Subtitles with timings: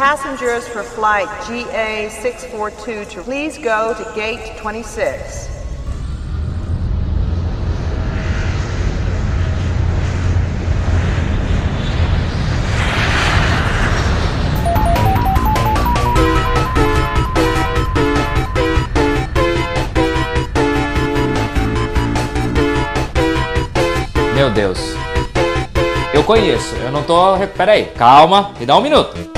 [0.00, 5.50] Passengers for flight GA642 to please go to gate 26.
[24.34, 24.78] Meu Deus.
[26.14, 27.36] Eu conheço, eu não tô.
[27.54, 29.29] Pera aí, calma, me dá um minuto.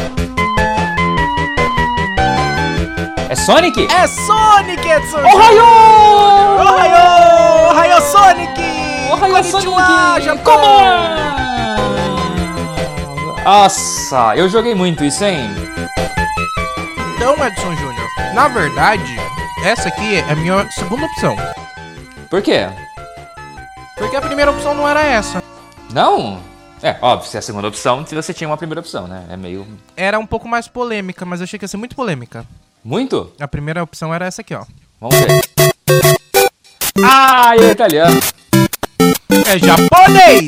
[3.45, 3.89] Sonic?
[3.93, 5.19] É Sonic, Edson!
[5.19, 5.65] Ohio!
[6.61, 7.71] Ohio!
[7.71, 8.61] Ohio Sonic!
[9.11, 10.25] Ohio Sonic!
[10.25, 10.55] Japão!
[13.19, 13.43] Como?
[13.45, 15.51] Nossa, eu joguei muito isso, hein?
[17.17, 19.17] Então, Edson Júnior, na verdade,
[19.65, 21.35] essa aqui é a minha segunda opção.
[22.31, 22.69] Por quê?
[23.99, 25.43] Porque a primeira opção não era essa.
[25.93, 26.41] Não?
[26.81, 29.25] É, óbvio, se é a segunda opção, se você tinha uma primeira opção, né?
[29.29, 29.67] É meio.
[29.97, 32.47] Era um pouco mais polêmica, mas eu achei que ia ser muito polêmica.
[32.85, 33.33] Muito?
[33.39, 34.65] A primeira opção era essa aqui, ó.
[35.01, 35.43] Vamos ver.
[37.05, 38.21] Ah, ele é italiano.
[39.47, 40.47] É japonês!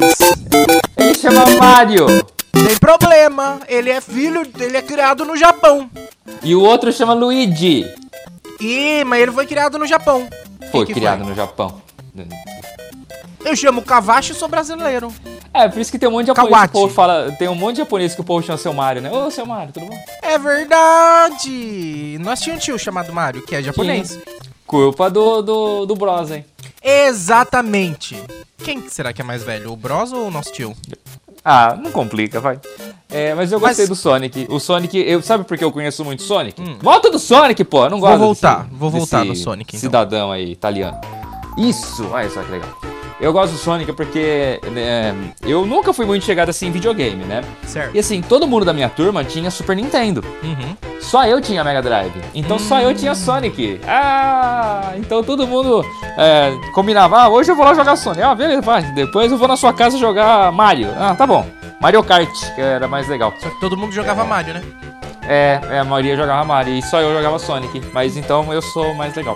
[0.97, 2.07] Ele chama Mario.
[2.53, 5.91] Tem problema, ele é filho, ele é criado no Japão.
[6.43, 7.85] E o outro chama Luigi.
[8.61, 10.29] Ih, mas ele foi criado no Japão.
[10.71, 11.83] Foi Que que criado no Japão.
[13.45, 15.13] Eu chamo Kavashi e sou brasileiro.
[15.53, 17.31] É, por isso que tem um monte de japonês que o povo fala.
[17.39, 19.11] Tem um monte de japonês que o povo chama seu Mario, né?
[19.13, 19.97] Ô, seu Mario, tudo bom?
[20.23, 22.19] É verdade!
[22.21, 24.19] Nós tínhamos um tio chamado Mario, que é japonês.
[24.67, 26.45] Culpa do, do, do Bros, hein?
[26.83, 28.21] Exatamente.
[28.59, 30.75] Quem será que é mais velho, o Bros ou o nosso tio?
[31.45, 32.59] Ah, não complica, vai.
[33.11, 34.47] É, mas eu gostei Mas- do Sonic.
[34.49, 36.61] O Sonic, eu sabe por que eu conheço muito Sonic?
[36.81, 37.85] Volta do Sonic, pô.
[37.85, 39.81] Eu não gosto voltar, desse- vou voltar no Sonic, então.
[39.81, 40.99] Cidadão aí, italiano.
[41.59, 42.71] Isso, olha só que legal.
[43.25, 45.15] Eu gosto do Sonic porque né,
[45.47, 47.43] eu nunca fui muito chegado assim em videogame, né?
[47.65, 47.97] Certo.
[47.97, 50.23] E assim, todo mundo da minha turma tinha Super Nintendo.
[50.43, 50.77] Uhum.
[51.01, 52.21] Só eu tinha Mega Drive.
[52.35, 53.81] Então só eu tinha Sonic.
[53.87, 55.83] Ah, então todo mundo
[56.19, 57.17] é, combinava.
[57.17, 58.21] Ah, hoje eu vou lá jogar Sonic.
[58.21, 58.83] Ah, beleza, vai.
[58.93, 60.91] Depois eu vou na sua casa jogar Mario.
[60.95, 61.47] Ah, tá bom.
[61.81, 63.33] Mario Kart, que era mais legal.
[63.39, 64.63] Só que todo mundo jogava Mario, né?
[65.27, 67.81] É, é, a maioria jogava Mario e só eu jogava Sonic.
[67.91, 69.35] Mas então eu sou mais legal.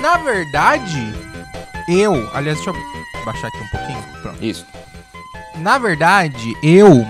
[0.00, 1.12] Na verdade,
[1.86, 2.30] eu.
[2.32, 2.95] Aliás, deixa eu
[3.26, 4.02] baixar aqui um pouquinho.
[4.22, 4.42] Pronto.
[4.44, 4.64] Isso.
[5.56, 7.06] Na verdade, eu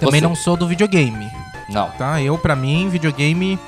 [0.00, 0.26] também Você.
[0.26, 1.30] não sou do videogame,
[1.68, 1.90] Não.
[1.92, 2.20] tá?
[2.22, 3.58] Eu, pra mim, videogame.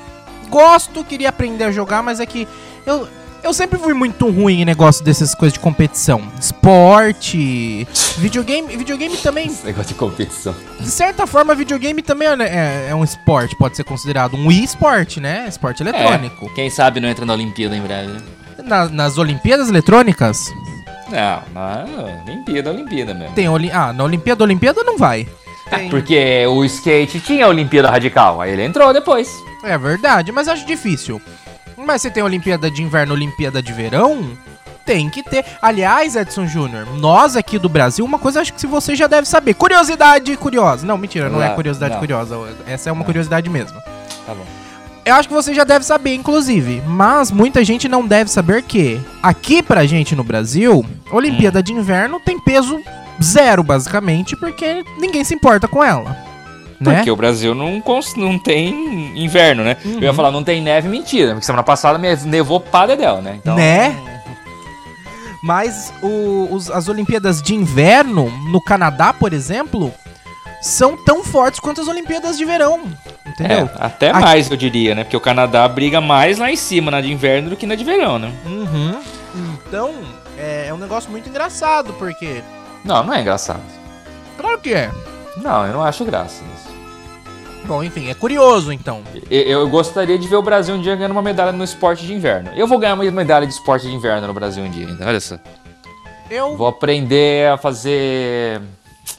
[0.49, 2.47] Gosto, queria aprender a jogar, mas é que
[2.85, 3.07] eu.
[3.41, 6.21] Eu sempre fui muito ruim em negócio dessas coisas de competição.
[6.37, 7.87] Esporte,
[8.17, 10.53] videogame, videogame também, Esse negócio de competição.
[10.79, 15.17] de certa forma, videogame também é, é- é um esporte, pode ser considerado um e-sport,
[15.17, 15.45] né?
[15.47, 16.47] Esporte eletrônico.
[16.47, 18.21] É, quem sabe não entra na Olimpíada em breve, né?
[18.65, 20.51] Na- nas Olimpíadas Eletrônicas,
[21.11, 21.85] Não, na
[22.27, 23.33] Olimpíada, Olimpíada mesmo.
[23.35, 25.27] tem Oli Ah, na Olimpíada, Olimpíada não vai.
[25.69, 29.29] Tem- Porque o skate tinha a Olimpíada Radical, aí ele entrou depois.
[29.63, 31.21] É verdade, mas acho difícil.
[31.77, 34.31] Mas se tem Olimpíada de Inverno, Olimpíada de Verão,
[34.85, 35.45] tem que ter.
[35.61, 39.53] Aliás, Edson Júnior, nós aqui do Brasil, uma coisa acho que você já deve saber.
[39.53, 40.85] Curiosidade curiosa.
[40.85, 41.99] Não, mentira, não é Não, curiosidade não.
[41.99, 42.35] curiosa.
[42.67, 43.79] Essa é uma curiosidade mesmo.
[44.25, 44.45] Tá bom.
[45.09, 46.81] Eu acho que você já deve saber, inclusive.
[46.85, 52.19] Mas muita gente não deve saber que aqui pra gente no Brasil, Olimpíada de Inverno
[52.19, 52.79] tem peso
[53.21, 56.15] zero, basicamente, porque ninguém se importa com ela.
[56.79, 56.95] Né?
[56.95, 57.83] Porque o Brasil não,
[58.15, 59.75] não tem inverno, né?
[59.83, 61.31] Eu ia falar, não tem neve, mentira.
[61.31, 62.63] Porque semana passada me- nevou
[62.95, 63.35] dela, né?
[63.41, 63.97] Então, Né?
[65.41, 69.93] Mas o- os- as Olimpíadas de Inverno, no Canadá, por exemplo,
[70.61, 72.81] são tão fortes quanto as Olimpíadas de Verão.
[73.39, 73.69] Entendeu?
[73.73, 75.03] É, até Aqui- mais, eu diria, né?
[75.03, 77.83] Porque o Canadá briga mais lá em cima na de inverno do que na de
[77.83, 78.33] verão, né?
[78.45, 79.01] Uhum.
[79.67, 79.93] Então,
[80.37, 82.41] é, é um negócio muito engraçado, porque.
[82.83, 83.61] Não, não é engraçado.
[84.37, 84.91] Claro que é.
[85.37, 86.69] Não, eu não acho graça nisso.
[87.65, 89.01] Bom, enfim, é curioso então.
[89.29, 92.13] Eu, eu gostaria de ver o Brasil um dia ganhando uma medalha no esporte de
[92.13, 92.51] inverno.
[92.55, 95.19] Eu vou ganhar uma medalha de esporte de inverno no Brasil um dia ainda, olha
[95.19, 95.37] só.
[96.29, 96.55] Eu.
[96.55, 98.61] Vou aprender a fazer.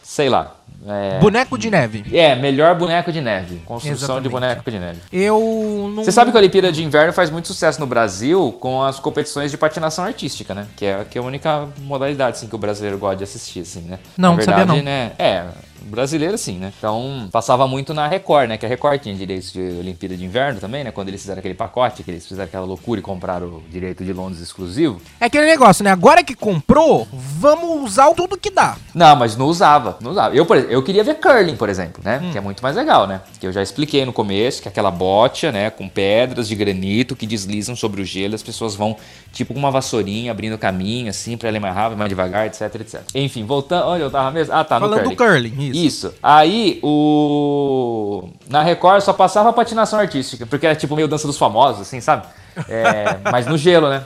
[0.02, 0.54] sei lá.
[0.86, 2.04] É, Boneco de neve.
[2.16, 3.56] é, melhor boneco de neve.
[3.66, 4.22] Construção Exatamente.
[4.22, 4.98] de boneco de neve.
[5.12, 6.02] Eu não.
[6.04, 9.50] Você sabe que a Olimpíada de Inverno faz muito sucesso no Brasil com as competições
[9.50, 10.66] de patinação artística, né?
[10.76, 13.82] Que é, que é a única modalidade assim, que o brasileiro gosta de assistir, assim,
[13.82, 13.98] né?
[14.16, 14.84] Não, na não sabia verdade, não.
[14.84, 15.12] né?
[15.18, 15.44] É,
[15.82, 16.72] brasileiro sim, né?
[16.78, 18.58] Então, passava muito na Record, né?
[18.58, 20.90] Que a Record tinha direitos de Olimpíada de Inverno também, né?
[20.90, 24.12] Quando eles fizeram aquele pacote, que eles fizeram aquela loucura e compraram o direito de
[24.12, 25.00] Londres exclusivo.
[25.20, 25.90] É aquele negócio, né?
[25.90, 28.76] Agora que comprou, vamos usar tudo que dá.
[28.94, 30.34] Não, mas não usava, não usava.
[30.34, 32.20] Eu, por eu queria ver curling, por exemplo, né?
[32.22, 32.30] Hum.
[32.32, 33.20] Que é muito mais legal, né?
[33.38, 35.70] Que eu já expliquei no começo, que é aquela bote, né?
[35.70, 38.96] Com pedras de granito que deslizam sobre o gelo, as pessoas vão,
[39.32, 42.74] tipo, com uma vassourinha, abrindo caminho, assim, pra ela ir mais rápido, mais devagar, etc,
[42.76, 43.00] etc.
[43.14, 43.86] Enfim, voltando.
[43.88, 44.54] Onde eu tava mesmo?
[44.54, 45.48] Ah, tá, no Falando curling.
[45.48, 45.69] do curling, isso.
[45.76, 46.12] Isso.
[46.22, 48.28] Aí o.
[48.48, 52.26] Na Record só passava patinação artística, porque era tipo meio dança dos famosos, assim, sabe?
[52.68, 54.04] É, mas no gelo, né?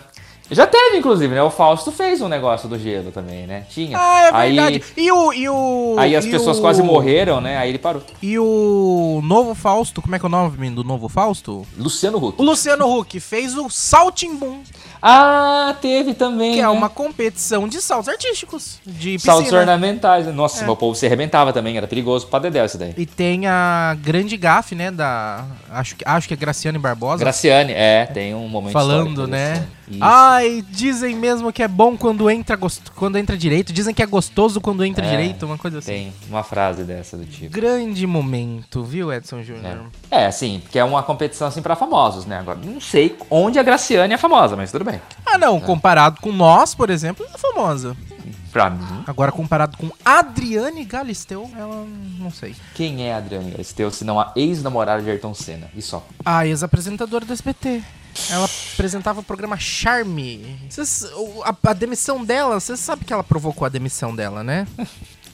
[0.51, 1.43] Já teve, inclusive, né?
[1.43, 3.65] O Fausto fez um negócio do gelo também, né?
[3.71, 3.97] Tinha.
[3.99, 4.85] Ah, é verdade.
[4.97, 5.33] Aí, E o.
[5.33, 7.57] E o aí as pessoas o- quase morreram, né?
[7.57, 8.03] Aí ele parou.
[8.23, 11.67] E o novo Fausto, como é que é o nome do novo Fausto?
[11.79, 12.41] Luciano Huck.
[12.41, 14.61] O Luciano Huck fez o Saltimbum,
[15.07, 16.55] Ah, teve também.
[16.55, 16.69] que é né?
[16.71, 19.61] uma competição de saltos artísticos, de Saltos piscina.
[19.61, 20.25] ornamentais.
[20.25, 20.33] né?
[20.33, 20.67] Nossa, É.
[20.67, 22.95] meu povo se arrebentava também, era perigoso pra Dedéu isso daí.
[22.97, 25.45] E tem a grande gafe, né, da...
[25.71, 27.19] Acho que, acho que é Graciane Barbosa.
[27.23, 29.67] Graciane, é, tem um momento Falando, histórico, né?
[29.89, 29.99] Isso.
[30.01, 32.59] Ai, dizem mesmo que é bom quando entra,
[32.95, 33.73] quando entra direito.
[33.73, 35.93] Dizem que é gostoso quando entra É, direito, uma coisa assim.
[35.93, 37.53] Tem uma frase dessa do tipo.
[37.53, 39.87] Grande momento, viu, Edson Júnior?
[40.11, 42.39] É, sim, porque é uma competição assim pra famosos, né?
[42.39, 45.01] Agora, não sei onde a Graciane é famosa, mas tudo bem.
[45.27, 47.97] Ah, não, comparado com nós, por exemplo, ela é famosa.
[48.53, 51.85] Pra mim, Agora, comparado com Adriane Galisteu, ela
[52.21, 52.55] não sei.
[52.73, 55.69] quem é a Adriane Galisteu, se não a ex-namorada de Ayrton Senna?
[55.75, 56.07] E só.
[56.25, 57.83] A ex-apresentadora do SBT.
[58.31, 60.57] Ela apresentava o programa Charme.
[60.71, 61.05] Cês-
[61.45, 64.67] a, a demissão dela, você sabe que ela provocou a demissão dela, né?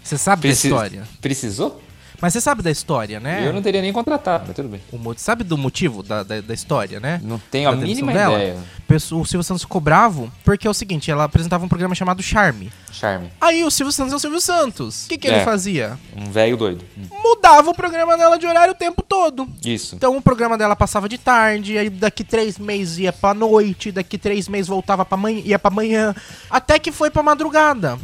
[0.03, 1.09] Você sabe Preci- da história.
[1.21, 1.83] Precisou?
[2.21, 3.47] Mas você sabe da história, né?
[3.47, 4.81] Eu não teria nem contratado, mas tudo bem.
[4.93, 7.21] O sabe do motivo da, da, da história, né?
[7.23, 8.37] Não tenho a Da demissão mínima dela?
[8.39, 8.57] ideia.
[8.91, 12.73] O Silvio Santos ficou bravo porque é o seguinte, ela apresentava um programa chamado Charme.
[12.93, 13.31] Charme.
[13.41, 15.07] Aí o Silvio Santos é o Silvio Santos.
[15.07, 15.45] O que, que ele É.
[15.45, 15.99] fazia?
[16.17, 16.85] Um velho doido.
[17.23, 19.49] Mudava o programa dela de horário o tempo todo.
[19.65, 19.95] Isso.
[19.95, 24.19] Então o programa dela passava de tarde, aí daqui três meses ia pra noite, daqui
[24.19, 26.15] três meses voltava pra manhã, ia pra manhã,
[26.51, 27.99] até que foi pra madrugada.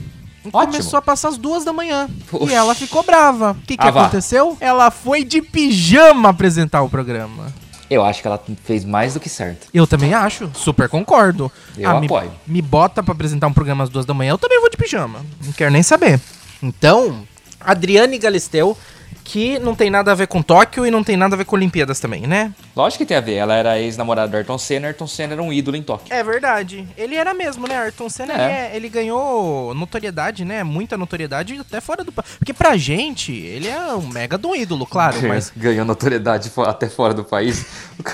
[0.53, 0.73] Ótimo.
[0.73, 2.09] Começou a passar as duas da manhã.
[2.31, 2.53] Poxa.
[2.53, 3.53] E ela ficou brava.
[3.53, 4.03] O que, que Ah, vá.
[4.03, 4.57] aconteceu?
[4.61, 7.53] Ela foi de pijama apresentar o programa.
[7.89, 9.69] Eu acho que ela fez mais do que certo.
[9.73, 11.51] Eu também acho, super concordo.
[11.79, 12.33] Eu me, apoio.
[12.47, 15.21] Me bota pra apresentar um programa às duas da manhã, eu também vou de pijama.
[15.45, 16.21] Não quero nem saber.
[16.61, 17.23] Então,
[17.61, 18.77] Adriane Galisteu,
[19.25, 21.57] que não tem nada a ver com Tóquio e não tem nada a ver com
[21.57, 22.53] Olimpíadas também, né?
[22.77, 23.35] Lógico que tem a ver.
[23.35, 24.87] Ela era ex-namorada do Ayrton Senna.
[24.87, 26.15] Ayrton Senna era um ídolo em Tóquio.
[26.15, 26.87] É verdade.
[26.97, 27.77] Ele era mesmo, né?
[27.77, 28.37] Ayrton Senna, É.
[28.37, 30.63] Ele, é- ele ganhou notoriedade, né?
[30.63, 32.13] Muita notoriedade até fora do...
[32.13, 35.53] pa- Porque pra gente, ele é um mega de um ídolo, claro, mas...
[35.57, 37.67] Ganhou notoriedade até fora do país.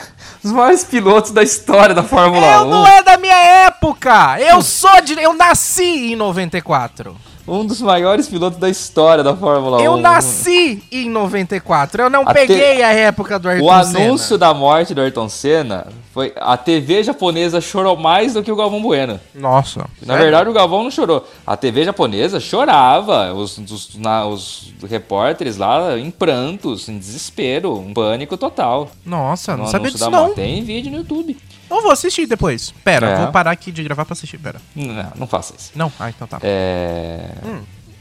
[0.43, 2.71] Os maiores pilotos da história da Fórmula Eu 1.
[2.71, 3.37] não é da minha
[3.67, 4.41] época!
[4.41, 5.13] Eu sou de...
[5.21, 7.15] Eu nasci em 94.
[7.47, 9.81] Um dos maiores pilotos da história da Fórmula 1.
[9.81, 12.03] Eu nasci em 94.
[12.03, 14.39] Eu não A te- peguei a época do Ayrton O anúncio Senna.
[14.39, 16.33] da morte do Ayrton Senna foi.
[16.37, 19.19] A TV japonesa chorou mais do que o Galvão Bueno.
[19.35, 19.87] Nossa.
[20.07, 21.27] Na verdade, o Galvão não chorou.
[21.45, 23.33] A TV japonesa chorava.
[23.35, 28.89] Os, os, na- os repórteres lá em prantos, em desespero, um pânico total.
[29.05, 30.25] Nossa, não No sabia anúncio disso da não.
[30.27, 30.37] morte.
[30.37, 31.37] Tem vídeo no YouTube.
[31.77, 32.73] Eu vou assistir depois.
[32.85, 33.17] Pera, É.
[33.23, 34.61] vou parar aqui de gravar pra assistir, pera.
[34.77, 35.71] Não, não faça isso.
[35.75, 35.91] Não?
[35.99, 36.39] Ah, então tá.
[36.43, 37.29] É.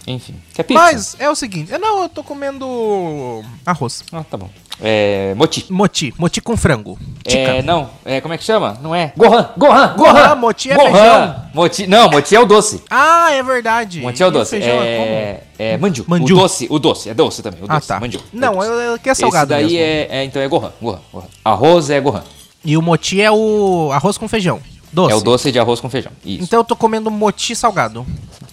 [0.08, 0.36] Enfim.
[0.54, 0.82] Quer pizza?
[0.82, 4.04] Mas é o seguinte, eu não, eu tô comendo arroz.
[4.12, 4.50] Ah, tá bom.
[4.84, 5.36] É.
[5.36, 5.68] Moti.
[5.70, 6.98] Moti, moti com frango.
[7.24, 7.38] Tica.
[7.38, 8.80] É, não, é, como é que chama?
[8.82, 9.14] Não é?
[9.16, 10.36] Gohan, Gohan, Gohan, Gohan!
[10.36, 10.92] moti é Gohan.
[10.92, 11.46] feijão.
[11.54, 12.82] Moti, não, moti é o doce.
[12.90, 14.02] Ah, é verdade.
[14.02, 14.50] Moti é o doce.
[14.50, 16.04] feijão É, é manju.
[16.08, 16.36] Manju.
[16.36, 18.00] O doce, o doce, é doce também, o Ah, doce, tá.
[18.00, 18.20] manju.
[18.34, 20.12] Não, é eu que é salgado Esse daí mesmo.
[20.12, 21.26] é, é, então é Gohan, Gohan, Gohan.
[21.46, 22.24] Arroz é Gohan.
[22.64, 24.60] E o moti é o arroz com feijão.
[24.94, 25.14] Doce.
[25.14, 26.12] É o doce de arroz com feijão.
[26.24, 26.44] Isso.
[26.44, 28.06] Então eu tô comendo moti salgado.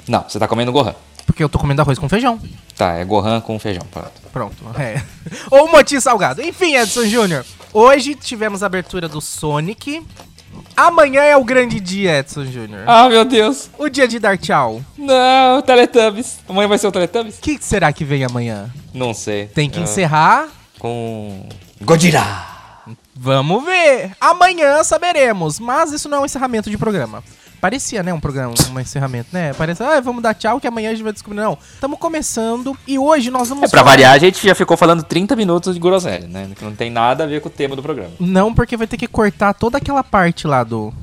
[0.07, 0.95] Não, você tá comendo Gohan.
[1.27, 2.41] Porque eu tô comendo arroz com feijão.
[2.77, 3.83] Tá, é Gohan com feijão.
[3.91, 4.11] Pronto.
[4.33, 4.81] Pronto.
[4.81, 5.03] É.
[5.51, 6.41] Ou moti salgado.
[6.43, 7.45] Enfim, Edson Júnior.
[7.73, 10.03] Hoje tivemos a abertura do Sonic.
[10.77, 12.85] Amanhã é o grande dia, Edson Júnior.
[12.87, 13.69] Ah, meu Deus.
[13.77, 14.81] O dia de dar tchau.
[14.97, 16.39] Não, Teletubbies.
[16.49, 17.37] Amanhã vai ser o Teletubbies?
[17.39, 18.71] O que será que vem amanhã?
[18.95, 19.47] Não sei.
[19.49, 20.49] Tem que Ah, encerrar.
[20.79, 21.47] Com.
[21.83, 22.58] Godzilla.
[23.21, 24.13] Vamos ver.
[24.21, 25.59] Amanhã saberemos.
[25.59, 27.23] Mas isso não é um encerramento de programa.
[27.61, 29.53] Parecia, né, um programa, um encerramento, né?
[29.53, 31.41] Parece, ah, vamos dar tchau que amanhã a gente vai descobrir.
[31.41, 33.65] Não, estamos começando e hoje nós vamos...
[33.65, 36.49] É, pra variar, a gente já ficou falando 30 minutos de groselha, né?
[36.55, 38.13] Que não tem nada a ver com o tema do programa.
[38.21, 40.95] Não, porque vai ter que cortar toda aquela parte lá do.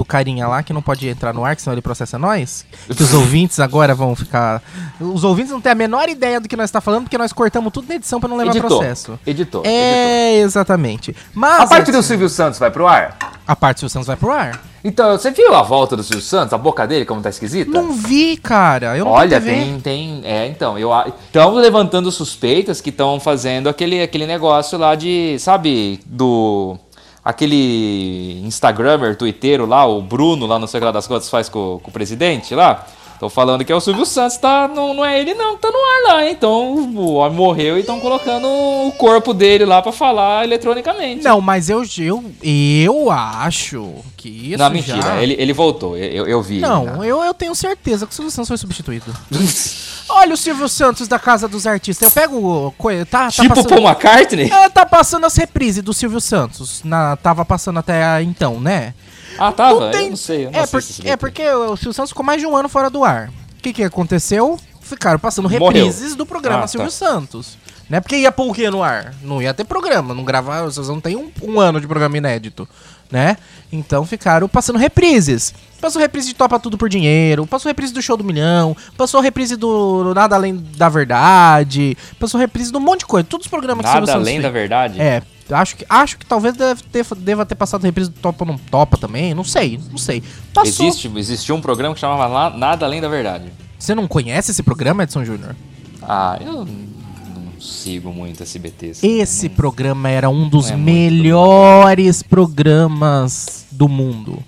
[0.00, 2.64] Do carinha lá que não pode entrar no ar, que senão ele processa nós.
[2.88, 4.62] Que os ouvintes agora vão ficar.
[4.98, 7.70] Os ouvintes não têm a menor ideia do que nós está falando, porque nós cortamos
[7.70, 8.78] tudo na edição pra não levar editou.
[8.78, 9.18] processo.
[9.26, 9.60] Editou.
[9.60, 9.62] editou.
[9.66, 11.14] É, exatamente.
[11.34, 11.60] Mas.
[11.60, 13.14] A parte do Silvio Santos vai pro ar?
[13.46, 14.58] A parte do Silvio Santos vai pro ar?
[14.82, 16.54] Então, você viu a volta do Silvio Santos?
[16.54, 17.70] A boca dele, como tá esquisita?
[17.70, 18.96] Não vi, cara.
[18.96, 20.22] Eu não Olha, tem, tem.
[20.24, 20.90] É, então, eu
[21.26, 26.78] estão levantando suspeitas que estão fazendo aquele, aquele negócio lá de, sabe, do.
[27.24, 31.48] Aquele Instagrammer, twitteiro lá, o Bruno lá, não sei o que lá das contas, faz
[31.48, 32.86] com, com o presidente lá.
[33.20, 35.76] Tô falando que é o Silvio Santos, tá, não, não é ele não tá no
[35.76, 36.30] ar lá?
[36.30, 41.22] Então o homem morreu e estão colocando o corpo dele lá pra falar eletronicamente.
[41.22, 45.22] Não, mas eu, eu, eu acho que isso Não, mentira, já...
[45.22, 46.60] ele, ele voltou, eu, eu vi.
[46.60, 49.14] Não, eu, eu tenho certeza que o Silvio Santos foi substituído.
[50.08, 52.08] Olha o Silvio Santos da Casa dos Artistas.
[52.08, 52.74] Eu pego o...
[53.04, 53.68] Tá, tá tipo passando...
[53.68, 54.50] Paul McCartney?
[54.50, 56.82] É, tá passando as reprises do Silvio Santos.
[56.82, 58.94] Na, tava passando até então, né?
[59.40, 59.80] Ah, tava?
[59.86, 61.92] Não tem- Eu não sei, eu não é, sei por- se é porque o Silvio
[61.94, 63.28] Santos ficou mais de um ano fora do ar.
[63.28, 64.58] O que que aconteceu?
[64.80, 65.84] Ficaram passando Morreu.
[65.84, 66.94] reprises do programa Ah, Silvio tá.
[66.94, 67.56] Santos.
[67.88, 68.00] Né?
[68.00, 69.14] Porque ia pôr o quê no ar?
[69.22, 72.68] Não ia ter programa, não gravar, vocês não tem um, um ano de programa inédito,
[73.10, 73.36] né?
[73.72, 75.52] Então ficaram passando reprises.
[75.80, 79.56] Passou reprise de Topa Tudo por Dinheiro, passou reprise do Show do Milhão, passou reprise
[79.56, 83.26] do Nada Além da Verdade, passou reprise de um monte de coisa.
[83.28, 85.00] Todos os programas que o Silvio Nada além da verdade?
[85.00, 88.56] É, acho que, acho que talvez deve ter, deva ter passado reprise do Topa Não
[88.58, 90.22] Topa também, não sei, não sei.
[90.54, 90.86] Passou.
[90.86, 93.44] Existe, existiu um programa que chamava Nada Além da Verdade.
[93.78, 95.56] Você não conhece esse programa, Edson Júnior?
[96.02, 98.90] Ah, eu não sigo muito SBT.
[98.90, 104.42] assim, Esse não- programa era um dos é melhores programas do mundo.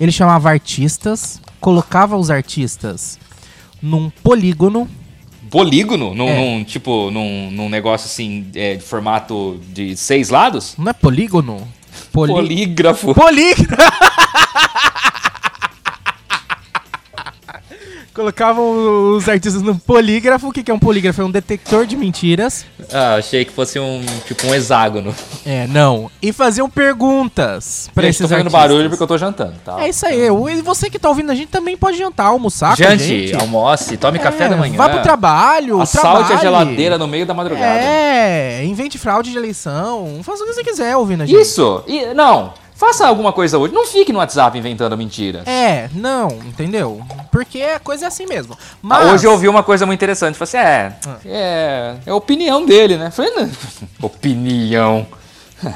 [0.00, 3.18] Ele chamava artistas, colocava os artistas
[3.80, 4.88] num polígono.
[5.52, 6.14] Polígono?
[6.14, 6.34] Num, É.
[6.34, 10.74] num, tipo, num, num negócio assim, é, de formato de seis lados?
[10.78, 11.68] Não é polígono?
[12.10, 12.32] Poli...
[12.32, 13.14] Polígrafo.
[13.14, 13.92] Polígrafo!
[18.14, 20.48] Colocavam os artistas no polígrafo.
[20.48, 21.22] O que que é um polígrafo?
[21.22, 22.66] É um detector de mentiras.
[22.92, 25.14] Ah, achei que fosse um, tipo, um hexágono.
[25.46, 26.10] É, não.
[26.20, 28.68] E faziam perguntas pra Gente, esses tô fazendo artistas.
[28.70, 29.82] barulho porque eu tô jantando, tá?
[29.82, 30.26] É isso aí.
[30.26, 33.34] E você que tá ouvindo a gente também pode jantar, almoçar com a Jante, gente.
[33.34, 34.76] almoce, tome café É, da manhã.
[34.76, 36.34] Vá pro trabalho, Assalte trabalhe.
[36.34, 37.80] a geladeira no meio da madrugada.
[37.80, 40.20] É, invente fraude de eleição.
[40.22, 41.40] Faça o que você quiser ouvindo a gente.
[41.40, 41.82] Isso!
[41.86, 42.52] E, não,
[42.82, 43.72] faça alguma coisa hoje.
[43.72, 45.46] Não fique no WhatsApp inventando mentiras.
[45.46, 47.00] É, não, entendeu?
[47.30, 48.58] Porque a coisa é assim mesmo.
[48.60, 49.12] Ah, Mas...
[49.12, 50.36] Hoje eu ouvi uma coisa muito interessante.
[50.36, 53.12] Falei assim, é, é, é a opinião dele, né?
[53.12, 53.48] Falei, não,
[54.02, 55.06] opinião.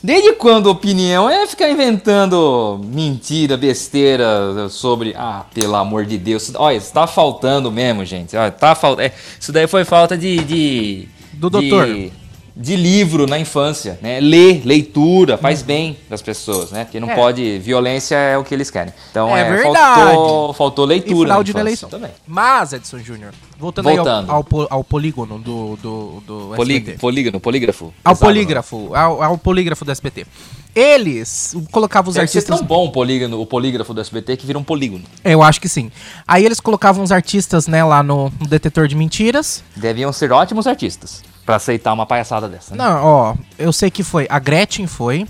[0.00, 5.14] Desde quando opinião é ficar inventando mentira, besteira sobre.
[5.18, 6.52] Ah, pelo amor de Deus.
[6.54, 8.36] Olha, isso tá faltando mesmo, gente.
[8.36, 9.02] Olha, tá falta.
[9.02, 10.36] é, isso daí foi falta de.
[10.44, 11.88] de Do de- doutor.
[12.58, 14.18] De livro na infância, né?
[14.18, 16.84] Ler, leitura, faz bem das pessoas, né?
[16.84, 17.12] Porque não Uhum.
[17.12, 17.16] É.
[17.16, 17.58] pode.
[17.58, 18.94] Violência é o que eles querem.
[19.10, 20.00] Então É é, verdade.
[20.00, 21.28] faltou, faltou E leitura.
[21.28, 21.88] na na infância eleição.
[21.90, 22.10] também.
[22.26, 24.30] Mas, Edson Júnior, voltando, Voltando.
[24.30, 26.92] aí ao, ao, ao polígono do, do, do SBT.
[26.98, 27.92] polígono, polígrafo.
[28.02, 28.34] Ao Hexágono.
[28.34, 30.26] polígrafo, ao, ao polígrafo do SBT.
[30.74, 32.58] Eles colocavam os Deve ser artistas...
[32.58, 35.04] tão bom o, polígono, o polígrafo do SBT que vira um polígono.
[35.24, 35.90] Eu acho que sim.
[36.26, 39.62] Aí eles colocavam os artistas, né, lá no, no detetor de mentiras.
[39.74, 42.74] Deviam ser ótimos artistas pra aceitar uma palhaçada dessa.
[42.74, 42.84] né?
[42.84, 44.26] Não, ó, eu sei que foi.
[44.28, 45.26] A Gretchen foi.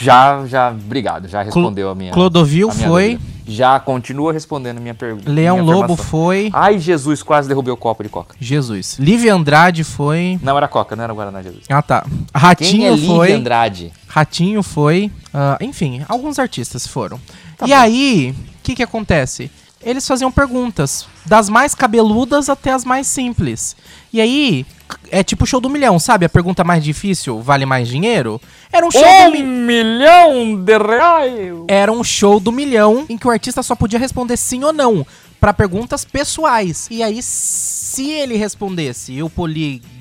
[0.00, 2.12] Já, já, obrigado, já respondeu a minha.
[2.12, 3.12] Clodovil a minha foi.
[3.16, 3.38] dúvida.
[3.50, 5.30] Já continua respondendo a minha pergunta.
[5.30, 6.50] Leão minha Lobo foi.
[6.52, 8.36] Ai, Jesus, quase derrubei o copo de coca.
[8.38, 8.96] Jesus.
[8.98, 10.38] Lívia Andrade foi.
[10.42, 11.64] Não era coca, não era Guaraná Jesus.
[11.68, 12.02] Ah, tá.
[12.02, 13.32] Quem Ratinho é Lívia foi.
[13.32, 13.92] Andrade?
[14.06, 15.10] Ratinho foi.
[15.32, 17.18] ah, enfim, alguns artistas foram.
[17.56, 19.50] Tá e aí, o que que acontece?
[19.82, 23.76] Eles faziam perguntas, das mais cabeludas até as mais simples.
[24.12, 24.66] E aí,
[25.10, 26.26] é tipo o show do milhão, sabe?
[26.26, 28.40] A pergunta mais difícil vale mais dinheiro?
[28.72, 29.46] Era um show do milhão.
[29.46, 31.54] milhão de reais!
[31.68, 35.06] Era um show do milhão em que o artista só podia responder sim ou não
[35.40, 36.88] pra perguntas pessoais.
[36.90, 39.30] E aí, se ele respondesse e o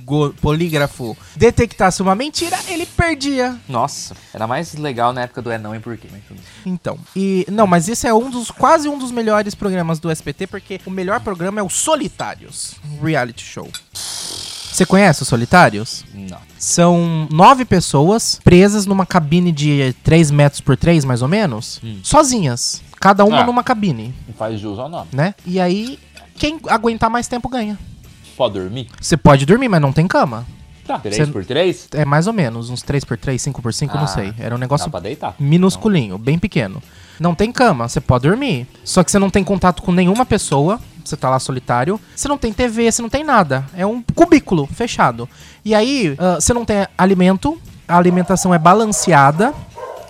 [0.07, 3.57] poligo- polígrafo detectasse uma mentira, ele perdia.
[3.67, 6.07] Nossa, era mais legal na época do É Não e Por quê.
[6.11, 6.39] mas tudo.
[6.65, 10.47] Então, e não, mas esse é um dos quase um dos melhores programas do SBT,
[10.47, 13.69] porque o melhor programa é o Solitários, reality show.
[13.93, 16.05] Você conhece os Solitários?
[16.13, 16.37] Não.
[16.59, 22.81] São nove pessoas presas numa cabine de 3 metros por 3, mais ou menos, sozinhas.
[22.99, 23.45] Cada uma Ah.
[23.45, 25.07] numa cabine, faz jus ao nome.
[25.11, 25.33] né?
[25.45, 25.99] E aí,
[26.35, 27.77] quem aguentar mais tempo ganha.
[28.37, 28.87] Pode dormir?
[29.01, 30.45] Você pode dormir, mas não tem cama.
[30.85, 30.99] Tá.
[30.99, 31.89] 3 Cê- por 3?
[31.93, 34.33] É mais ou menos, uns 3 por 3, 5 por 5, não Ah, sei.
[34.39, 34.89] Era um negócio
[35.37, 36.81] minusculinho, bem pequeno.
[37.19, 38.67] Não tem cama, você pode dormir.
[38.85, 41.99] Só que você não tem contato com nenhuma pessoa, você tá lá solitário.
[42.15, 43.65] Você não tem TV, você não tem nada.
[43.75, 45.27] É um cubículo fechado.
[45.65, 49.53] E aí, ah, você não tem alimento, a alimentação é balanceada.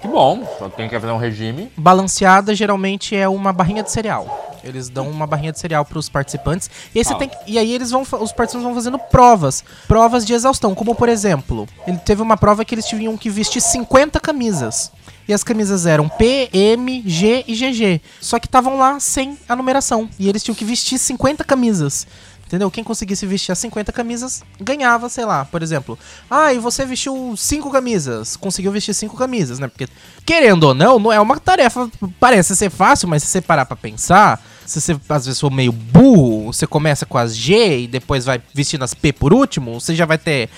[0.02, 1.72] Que bom, só tem que fazer um regime.
[1.76, 4.44] Balanceada geralmente é uma barrinha de cereal.
[4.64, 6.70] Eles dão uma barrinha de cereal pros participantes.
[6.94, 7.18] E aí, você Ah.
[7.18, 10.76] tem que- e aí eles vão, fa- os participantes vão fazendo provas, provas de exaustão,
[10.76, 14.92] como por exemplo, ele teve uma prova que eles tinham que vestir 50 camisas.
[15.28, 18.02] E as camisas eram P, M, G e GG.
[18.22, 20.10] Só que estavam lá sem a numeração.
[20.18, 22.08] E eles tinham que vestir 50 camisas.
[22.48, 22.72] Entendeu?
[22.72, 26.00] Quem conseguisse vestir as 50 camisas ganhava, sei lá, por exemplo.
[26.30, 28.38] Ah, e você vestiu cinco camisas.
[28.38, 29.68] Conseguiu vestir cinco camisas, né?
[29.68, 29.86] Porque,
[30.26, 31.90] querendo ou não, não é uma tarefa.
[32.22, 35.74] Parece ser fácil, mas se você parar pra pensar, se você às vezes for meio
[35.74, 39.94] burro, você começa com as G e depois vai vestindo as P por último, você
[39.94, 40.50] já vai ter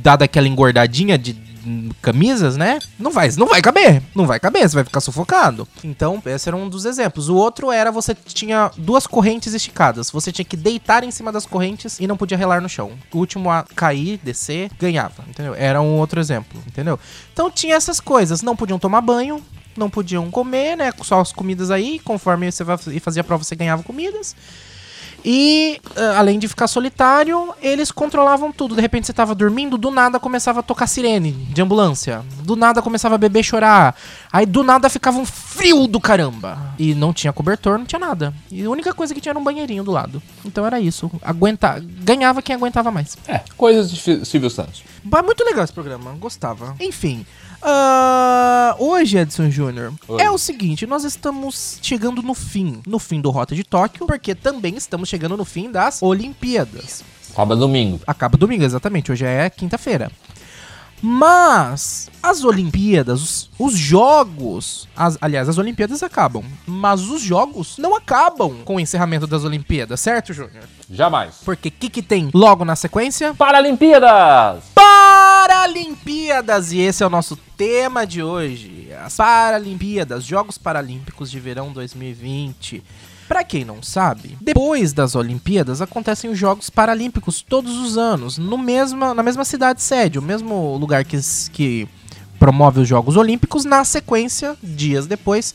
[0.00, 1.32] dado aquela engordadinha de
[2.02, 2.78] camisas, né?
[2.98, 4.02] Não vai, não vai caber.
[4.14, 5.66] Não vai caber, você vai ficar sufocado.
[5.84, 7.28] Então, esse era um dos exemplos.
[7.28, 10.10] O outro era você tinha duas correntes esticadas.
[10.10, 12.92] Você tinha que deitar em cima das correntes e não podia relar no chão.
[13.12, 15.54] O último a cair, descer, ganhava, entendeu?
[15.54, 16.98] Era um outro exemplo, entendeu?
[17.32, 19.42] Então tinha essas coisas, não podiam tomar banho,
[19.76, 20.92] não podiam comer, né?
[21.02, 24.34] Só as comidas aí, conforme você vai- ia fazer a prova, você ganhava comidas.
[25.24, 28.74] E, ah, além de ficar solitário, eles controlavam tudo.
[28.74, 32.22] De repente você tava dormindo, do nada começava a tocar sirene de ambulância.
[32.42, 33.96] Do nada começava a beber e chorar.
[34.36, 36.74] Aí do nada ficava um frio do caramba.
[36.78, 38.34] E não tinha cobertor, não tinha nada.
[38.50, 40.22] E a única coisa que tinha era um banheirinho do lado.
[40.44, 41.10] Então era isso.
[41.22, 41.82] Aguenta...
[42.02, 43.16] Ganhava quem aguentava mais.
[43.26, 44.84] É, coisas de Silvio Santos.
[45.02, 46.76] Mas muito legal esse programa, gostava.
[46.78, 47.24] Enfim.
[47.62, 52.82] ah, hoje, Edson Júnior, é o seguinte: nós estamos chegando no fim.
[52.86, 57.02] No fim do Rota de Tóquio, porque também estamos chegando no fim das Olimpíadas.
[57.34, 58.00] Sábado domingo.
[58.06, 59.10] Acaba domingo, exatamente.
[59.10, 60.10] Hoje é quinta-feira.
[61.02, 67.94] Mas as Olimpíadas, os, os jogos, as- aliás, as Olimpíadas acabam, mas os jogos não
[67.94, 70.64] acabam com o encerramento das Olimpíadas, certo, Júnior?
[70.90, 71.36] Jamais.
[71.44, 73.34] Porque o que, que tem logo na sequência?
[73.34, 74.64] Paralimpíadas!
[74.74, 76.72] Paralimpíadas!
[76.72, 78.88] E esse é o nosso tema de hoje.
[79.04, 82.82] As Paralimpíadas, Jogos Paralímpicos de Verão 2020.
[83.28, 88.56] Pra quem não sabe, depois das Olimpíadas acontecem os Jogos Paralímpicos todos os anos, no
[88.56, 91.18] mesma, na mesma cidade sede, o mesmo lugar que,
[91.52, 91.88] que
[92.38, 95.54] promove os Jogos Olímpicos, na sequência, dias depois,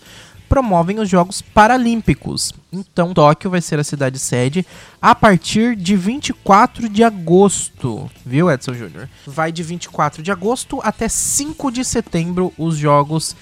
[0.51, 2.51] promovem os Jogos Paralímpicos.
[2.73, 4.65] Então, Tóquio vai ser a cidade sede
[5.01, 9.07] a partir de 24 de agosto, viu, Edson Júnior?
[9.25, 13.33] Vai de 24 de agosto até 5 de setembro os Jogos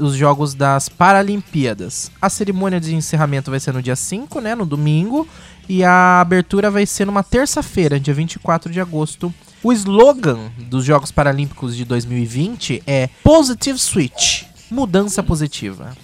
[0.00, 2.10] os jogos das Paralimpíadas.
[2.20, 5.26] A cerimônia de encerramento vai ser no dia 5, né, no domingo,
[5.68, 9.32] e a abertura vai ser numa terça-feira, dia 24 de agosto.
[9.62, 15.96] O slogan dos Jogos Paralímpicos de 2020 é Positive Switch, mudança positiva.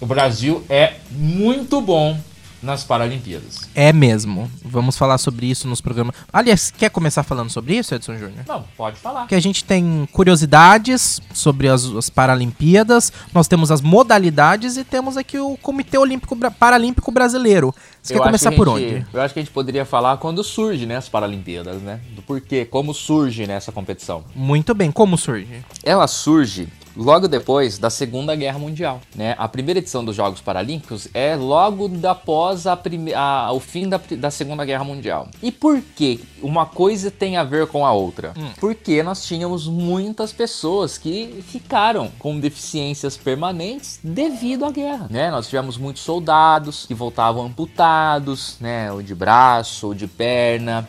[0.00, 2.18] O Brasil é muito bom
[2.62, 3.68] nas Paralimpíadas.
[3.74, 4.50] É mesmo.
[4.64, 6.14] Vamos falar sobre isso nos programas.
[6.32, 8.44] Aliás, quer começar falando sobre isso, Edson Júnior?
[8.46, 9.26] Não, pode falar.
[9.26, 15.16] Que a gente tem curiosidades sobre as, as Paralimpíadas, nós temos as modalidades e temos
[15.16, 17.74] aqui o Comitê Olímpico Paralímpico Brasileiro.
[18.02, 19.06] Você Eu quer começar que por gente- onde?
[19.12, 22.00] Eu acho que a gente poderia falar quando surge, né, as Paralimpíadas, né?
[22.16, 24.24] Do porquê, como surge nessa competição.
[24.34, 25.64] Muito bem, como surge?
[25.84, 29.34] Ela surge logo depois da Segunda Guerra Mundial, né?
[29.38, 34.00] A primeira edição dos Jogos Paralímpicos é logo após a prime- a- o fim da,
[34.18, 35.28] da Segunda Guerra Mundial.
[35.42, 38.32] E por que uma coisa tem a ver com a outra?
[38.60, 45.30] Porque nós tínhamos muitas pessoas que ficaram com deficiências permanentes devido à guerra, né?
[45.30, 48.90] Nós tivemos muitos soldados que voltavam amputados, né?
[48.92, 50.88] Ou de braço, ou de perna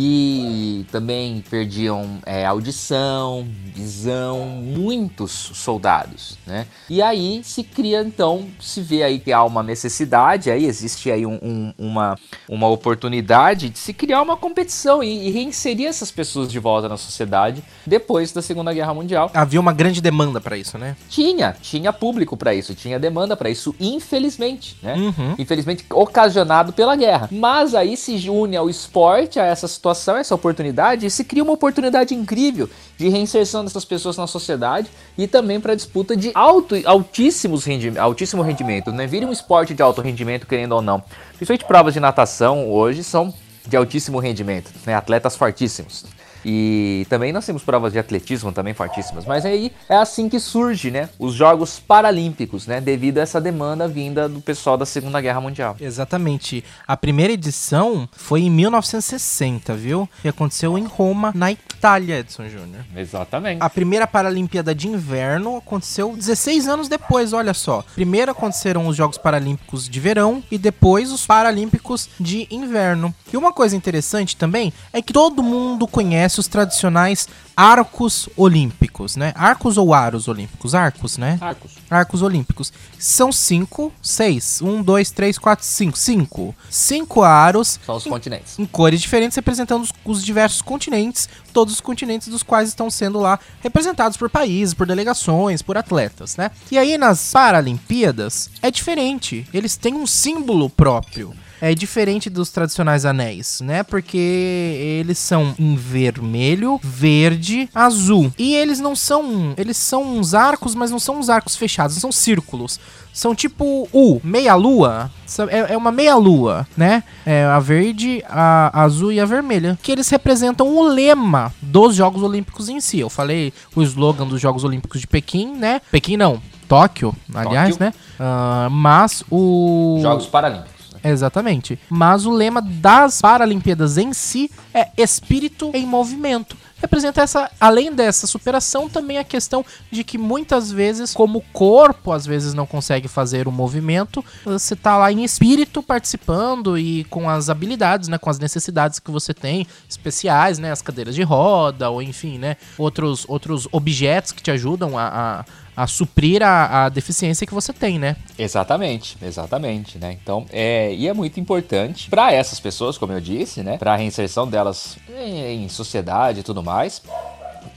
[0.00, 6.66] e também perdiam é, audição, visão, muitos soldados, né?
[6.88, 11.26] E aí se cria então, se vê aí que há uma necessidade, aí existe aí
[11.26, 12.16] um- um- uma,
[12.48, 16.96] uma oportunidade de se criar uma competição e, e reinserir essas pessoas de volta na
[16.96, 19.28] sociedade depois da Segunda Guerra Mundial.
[19.34, 20.96] Havia uma grande demanda pra isso, né?
[21.08, 24.94] Tinha, tinha público para isso, tinha demanda para isso, infelizmente, né?
[24.94, 25.34] Uhum.
[25.36, 27.28] Infelizmente ocasionado pela guerra.
[27.32, 31.52] Mas aí se une ao esporte, a essa situação, essa oportunidade, e se cria uma
[31.52, 37.64] oportunidade incrível de reinserção dessas pessoas na sociedade e também para disputa de alto, altíssimos
[37.64, 39.06] rendi altíssimo rendimento, né?
[39.06, 41.02] Vira um esporte de alto rendimento, querendo ou não.
[41.36, 43.32] Principalmente provas de natação hoje são
[43.66, 44.94] de altíssimo rendimento, né?
[44.94, 46.04] Atletas fortíssimos.
[46.44, 49.24] E também nós temos provas de atletismo também fortíssimas.
[49.24, 51.08] Mas aí é assim que surge, né?
[51.18, 52.80] Os Jogos Paralímpicos, né?
[52.80, 55.76] Devido a essa demanda vinda do pessoal da Segunda Guerra Mundial.
[55.80, 56.64] Exatamente.
[56.86, 60.08] A primeira edição foi em 1960, viu?
[60.24, 62.84] E aconteceu em Roma, na Itália, Edson Júnior.
[62.96, 63.62] Exatamente.
[63.62, 67.84] A primeira Paralimpíada de Inverno aconteceu 16 anos depois, olha só.
[67.94, 73.14] Primeiro aconteceram os Jogos Paralímpicos de Verão e depois os Paralímpicos de Inverno.
[73.32, 79.32] E uma coisa interessante também é que todo mundo conhece os tradicionais arcos olímpicos, né?
[79.34, 80.74] Arcos ou aros olímpicos?
[80.74, 81.38] Arcos, né?
[81.40, 81.72] Arcos.
[81.90, 82.72] Arcos olímpicos.
[82.98, 84.62] São cinco, seis.
[84.62, 85.98] Um, dois, três, quatro, cinco.
[85.98, 86.54] Cinco.
[86.70, 88.58] Cinco aros São os continentes.
[88.58, 93.18] em cores diferentes, representando os, os diversos continentes, todos os continentes dos quais estão sendo
[93.18, 96.50] lá representados por países, por delegações, por atletas, né?
[96.70, 101.34] E aí nas Paralimpíadas é diferente, eles têm um símbolo próprio.
[101.60, 103.82] É diferente dos tradicionais anéis, né?
[103.82, 108.32] Porque eles são em vermelho, verde, azul.
[108.38, 109.54] E eles não são.
[109.56, 112.78] Eles são uns arcos, mas não são uns arcos fechados, são círculos.
[113.12, 115.10] São tipo U, meia-lua.
[115.48, 117.02] É, é uma meia-lua, né?
[117.26, 119.76] É a verde, a azul e a vermelha.
[119.82, 123.00] Que eles representam o lema dos Jogos Olímpicos em si.
[123.00, 125.80] Eu falei o slogan dos Jogos Olímpicos de Pequim, né?
[125.90, 127.86] Pequim não, Tóquio, aliás, Tóquio.
[127.86, 127.94] né?
[128.20, 129.98] Ah, mas o.
[130.00, 130.77] Jogos Paralímpicos.
[131.02, 131.78] Exatamente.
[131.88, 136.56] Mas o lema das Paralimpíadas em si é espírito em movimento.
[136.80, 142.12] Representa essa, além dessa superação, também a questão de que muitas vezes, como o corpo
[142.12, 147.28] às vezes não consegue fazer o movimento, você tá lá em espírito participando e com
[147.28, 151.90] as habilidades, né, com as necessidades que você tem especiais, né, as cadeiras de roda
[151.90, 155.44] ou enfim, né, outros outros objetos que te ajudam a,
[155.76, 158.16] a, a suprir a, a deficiência que você tem, né?
[158.36, 160.18] Exatamente, exatamente, né?
[160.20, 163.78] Então, é, e é muito importante para essas pessoas, como eu disse, né?
[163.78, 166.67] Para a reinserção delas em, em sociedade e tudo mais.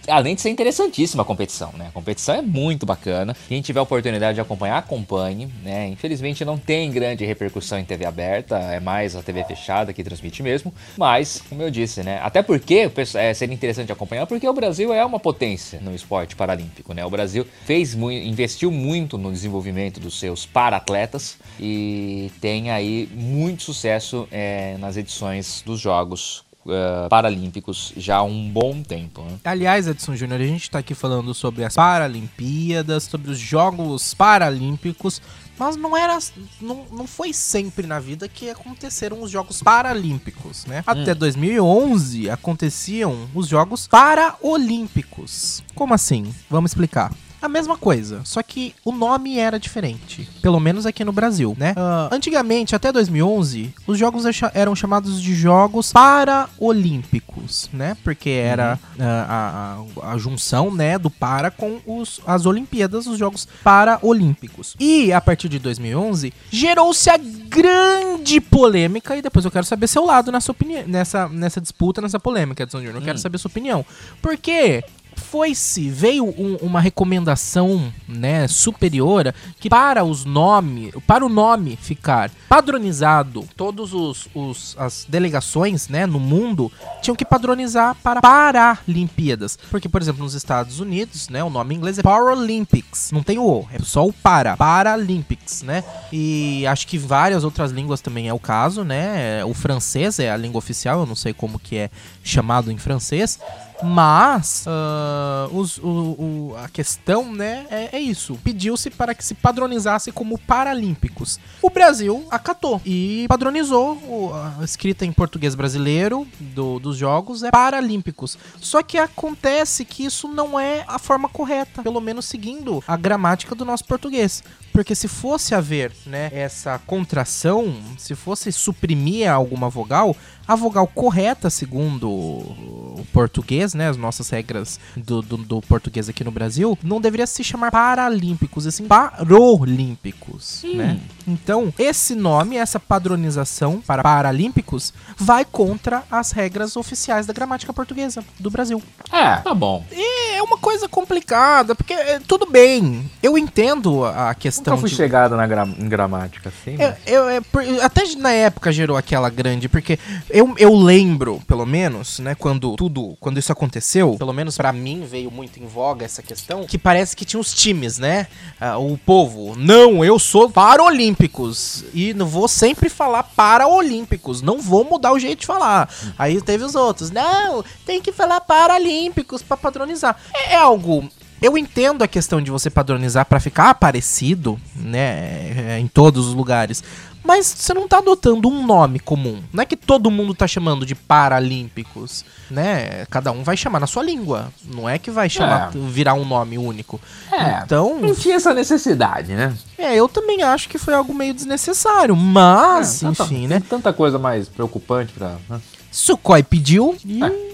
[0.08, 1.88] Além de ser interessantíssima a competição, né?
[1.88, 3.36] A competição é muito bacana.
[3.48, 5.88] Quem tiver oportunidade de acompanhar, acompanhe, né?
[5.90, 10.42] Infelizmente não tem grande repercussão em TV aberta, é mais a TV fechada que transmite
[10.42, 10.74] mesmo.
[10.98, 12.20] Mas, como eu disse, né?
[12.24, 16.94] Até porque é, seria interessante acompanhar, porque o Brasil é uma potência no esporte paralímpico,
[16.94, 17.06] né?
[17.06, 23.62] O Brasil fez mui- investiu muito no desenvolvimento dos seus para-atletas e tem aí muito
[23.64, 29.40] sucesso é, nas edições dos Jogos eh, Paralímpicos já há um bom tempo, né?
[29.44, 35.22] Aliás, Edson Júnior, a gente tá aqui falando sobre as Paralimpíadas, sobre os Jogos Paralímpicos,
[35.58, 36.18] mas não era.
[36.60, 40.84] Não, não foi sempre na vida que aconteceram os Jogos Paralímpicos, né?
[40.86, 45.64] Até 2011 aconteciam os Jogos Paraolímpicos.
[45.76, 46.34] Como assim?
[46.50, 47.12] Vamos explicar.
[47.42, 51.74] A mesma coisa, só que o nome era diferente, pelo menos aqui no Brasil, né?
[51.76, 54.24] Ah, antigamente, até 2011, os jogos
[54.54, 57.98] eram chamados de Jogos Paraolímpicos, né?
[58.04, 63.18] Porque era ah, a, a- a junção, né, do para com os, as Olimpíadas, os
[63.18, 64.76] Jogos Paraolímpicos.
[64.80, 70.06] E a partir de 2011, gerou-se a grande polêmica, e depois eu quero saber seu
[70.06, 72.96] lado nessa opinião, nessa, nessa disputa, nessa polêmica, Edson Júnior.
[72.98, 73.86] Eu quero saber sua opinião.
[74.22, 74.84] Porque
[75.22, 82.32] foi-se, veio um- uma recomendação, né, superior que para os nomes, para o nome ficar
[82.50, 89.88] padronizado, todos os, os- as delegações, né, no mundo tinham que padronizar para Paralimpíadas, porque
[89.88, 93.52] por exemplo nos Estados Unidos, né, o nome em inglês é Paralympics, não tem o
[93.52, 95.84] o, é só o para, Paralympics, né?
[96.14, 99.44] E acho que várias outras línguas também é o caso, né?
[99.44, 101.90] O francês é a língua oficial, eu não sei como que é
[102.24, 103.40] chamado em francês.
[103.84, 108.38] Mas ah, os- o- o- a questão, né, é, é isso.
[108.44, 111.40] Pediu-se para que se padronizasse como Paralímpicos.
[111.62, 117.52] O Brasil acatou e padronizou o- a escrita em português brasileiro do- dos jogos é
[117.52, 118.38] Paralímpicos.
[118.60, 123.56] Só que acontece que isso não é a forma correta, pelo menos seguindo a gramática
[123.56, 124.44] do nosso português.
[124.72, 130.16] Porque se fosse haver, né, essa contração, se fosse suprimir alguma vogal,
[130.48, 136.24] a vogal correta, segundo o português, né, as nossas regras do, do, do português aqui
[136.24, 141.00] no Brasil, não deveria se chamar Paralímpicos, e sim Parolímpicos, né?
[141.28, 148.24] Então, esse nome, essa padronização para Paralímpicos, vai contra as regras oficiais da gramática portuguesa
[148.40, 148.82] do Brasil.
[149.12, 149.86] É, tá bom.
[149.92, 154.96] É uma coisa complicada, porque é, tudo bem, eu entendo a questão Nunca fui de...
[154.96, 156.76] chegado na gra- gramática assim.
[156.82, 161.66] Eu, eu- é, por- até na época gerou aquela grande, porque eu, eu lembro, pelo
[161.66, 166.06] menos, né, quando tudo, quando isso aconteceu, pelo menos pra mim veio muito em voga
[166.06, 168.28] essa questão, que parece que tinha os times, né?
[168.60, 174.84] Ah, o povo, não, eu sou paraolímpicos e não vou sempre falar paraolímpicos, não vou
[174.84, 175.90] mudar o jeito de falar.
[176.18, 180.18] Aí teve os outros, não, tem que falar paralímpicos pra padronizar.
[180.34, 181.10] É, é algo
[181.42, 186.36] eu entendo a questão de você padronizar pra ficar parecido, né, é, em todos os
[186.36, 186.84] lugares.
[187.24, 189.42] Mas você não tá adotando um nome comum.
[189.54, 193.06] Não é que todo mundo tá chamando de Paralímpicos, né?
[193.10, 194.52] Cada um vai chamar na sua língua.
[194.66, 197.00] Não é que vai chamar, virar um nome único.
[197.32, 197.62] É.
[197.64, 199.56] Então, Não tinha essa necessidade, né?
[199.78, 202.16] é, eu também acho que foi algo meio desnecessário.
[202.16, 203.62] Mas, É, tanta- enfim, né?
[203.70, 205.36] Tanta coisa mais preocupante pra.
[205.50, 205.62] né?
[205.92, 207.51] Sukhoi pediu e, É.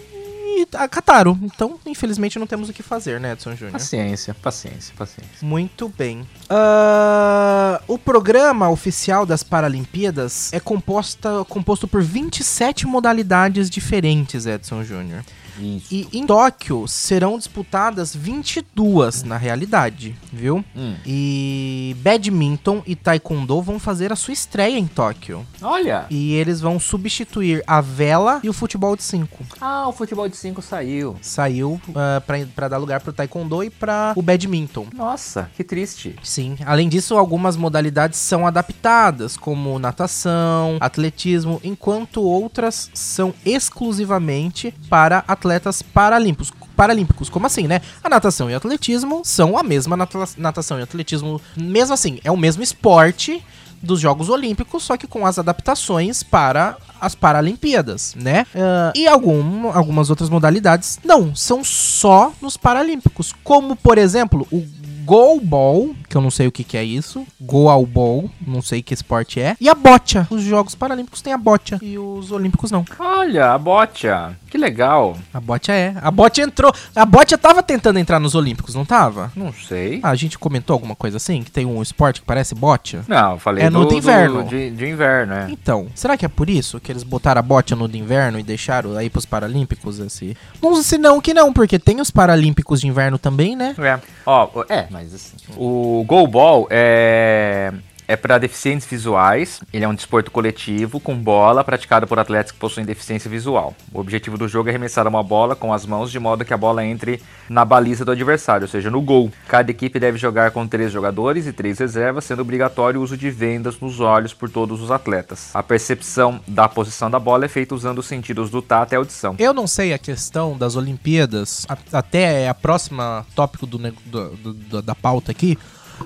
[0.47, 1.37] e acataram.
[1.41, 3.73] Então, infelizmente, não temos o que fazer, né, Edson Júnior?
[3.73, 5.35] Paciência, paciência, paciência.
[5.41, 6.27] Muito bem.
[6.49, 15.23] Ah, o programa oficial das Paralimpíadas é composta, composto por 27 modalidades diferentes, Edson Júnior.
[15.59, 20.63] E em Tóquio serão disputadas 22 na realidade, viu?
[20.75, 20.95] Hum.
[21.05, 25.45] E badminton e taekwondo vão fazer a sua estreia em Tóquio.
[25.61, 26.05] Olha!
[26.09, 29.45] E eles vão substituir a vela e o futebol de 5.
[29.59, 31.15] Ah, o futebol de 5 saiu.
[31.21, 34.87] Saiu ah, pra para dar lugar pro taekwondo e para o badminton.
[34.93, 36.15] Nossa, que triste.
[36.23, 36.55] Sim.
[36.65, 45.46] Além disso, algumas modalidades são adaptadas, como natação, atletismo, enquanto outras são exclusivamente para atletas
[45.93, 46.51] paralímpicos.
[46.75, 47.81] Paralímpicos, como assim, né?
[48.03, 52.31] A natação e o atletismo são a mesma nata- natação e atletismo, mesmo assim, é
[52.31, 53.43] o mesmo esporte
[53.81, 58.45] dos Jogos Olímpicos, só que com as adaptações para as Paralimpíadas, né?
[58.55, 64.65] Ah, e algum, algumas outras modalidades não, são só nos Paralímpicos, como por exemplo o
[65.07, 69.39] goalball, que eu não sei o que, que é isso, goalball, não sei que esporte
[69.39, 70.27] é, e a bocha.
[70.29, 72.83] Os Jogos Paralímpicos têm a bocha e os Olímpicos não.
[72.99, 74.35] Olha, a bocha.
[74.49, 75.17] Que legal.
[75.33, 75.93] A bocha é.
[76.01, 76.73] A bocha entrou.
[76.95, 79.31] A bocha tava tentando entrar nos Olímpicos, não tava?
[79.35, 79.99] Não sei.
[80.03, 81.41] Ah, a gente comentou alguma coisa assim?
[81.43, 83.03] Que tem um esporte que parece bocha?
[83.07, 84.43] Não, eu falei É no do, de inverno.
[84.43, 85.47] do- de, de inverno, é.
[85.49, 88.43] Então, será que é por isso que eles botaram a bocha no de inverno e
[88.43, 90.35] deixaram aí pros Paralímpicos esse?
[90.61, 93.75] Não, se não que não, porque tem os Paralímpicos de inverno também, né?
[93.77, 93.99] É.
[94.25, 95.37] Ó, é, mas assim.
[95.55, 97.71] O goalball é.
[98.07, 99.59] É para deficientes visuais.
[99.73, 103.75] Ele é um desporto coletivo com bola praticado por atletas que possuem deficiência visual.
[103.93, 106.57] O objetivo do jogo é arremessar uma bola com as mãos de modo que a
[106.57, 109.31] bola entre na baliza do adversário, ou seja, no gol.
[109.47, 113.29] Cada equipe deve jogar com três jogadores e três reservas, sendo obrigatório o uso de
[113.29, 115.49] vendas nos olhos por todos os atletas.
[115.53, 118.99] A percepção da posição da bola é feita usando os sentidos do tato e a
[118.99, 119.35] audição.
[119.37, 124.53] Eu não sei a questão das Olimpíadas, a- até é a próxima tópico do- do-
[124.53, 125.57] do- da pauta aqui.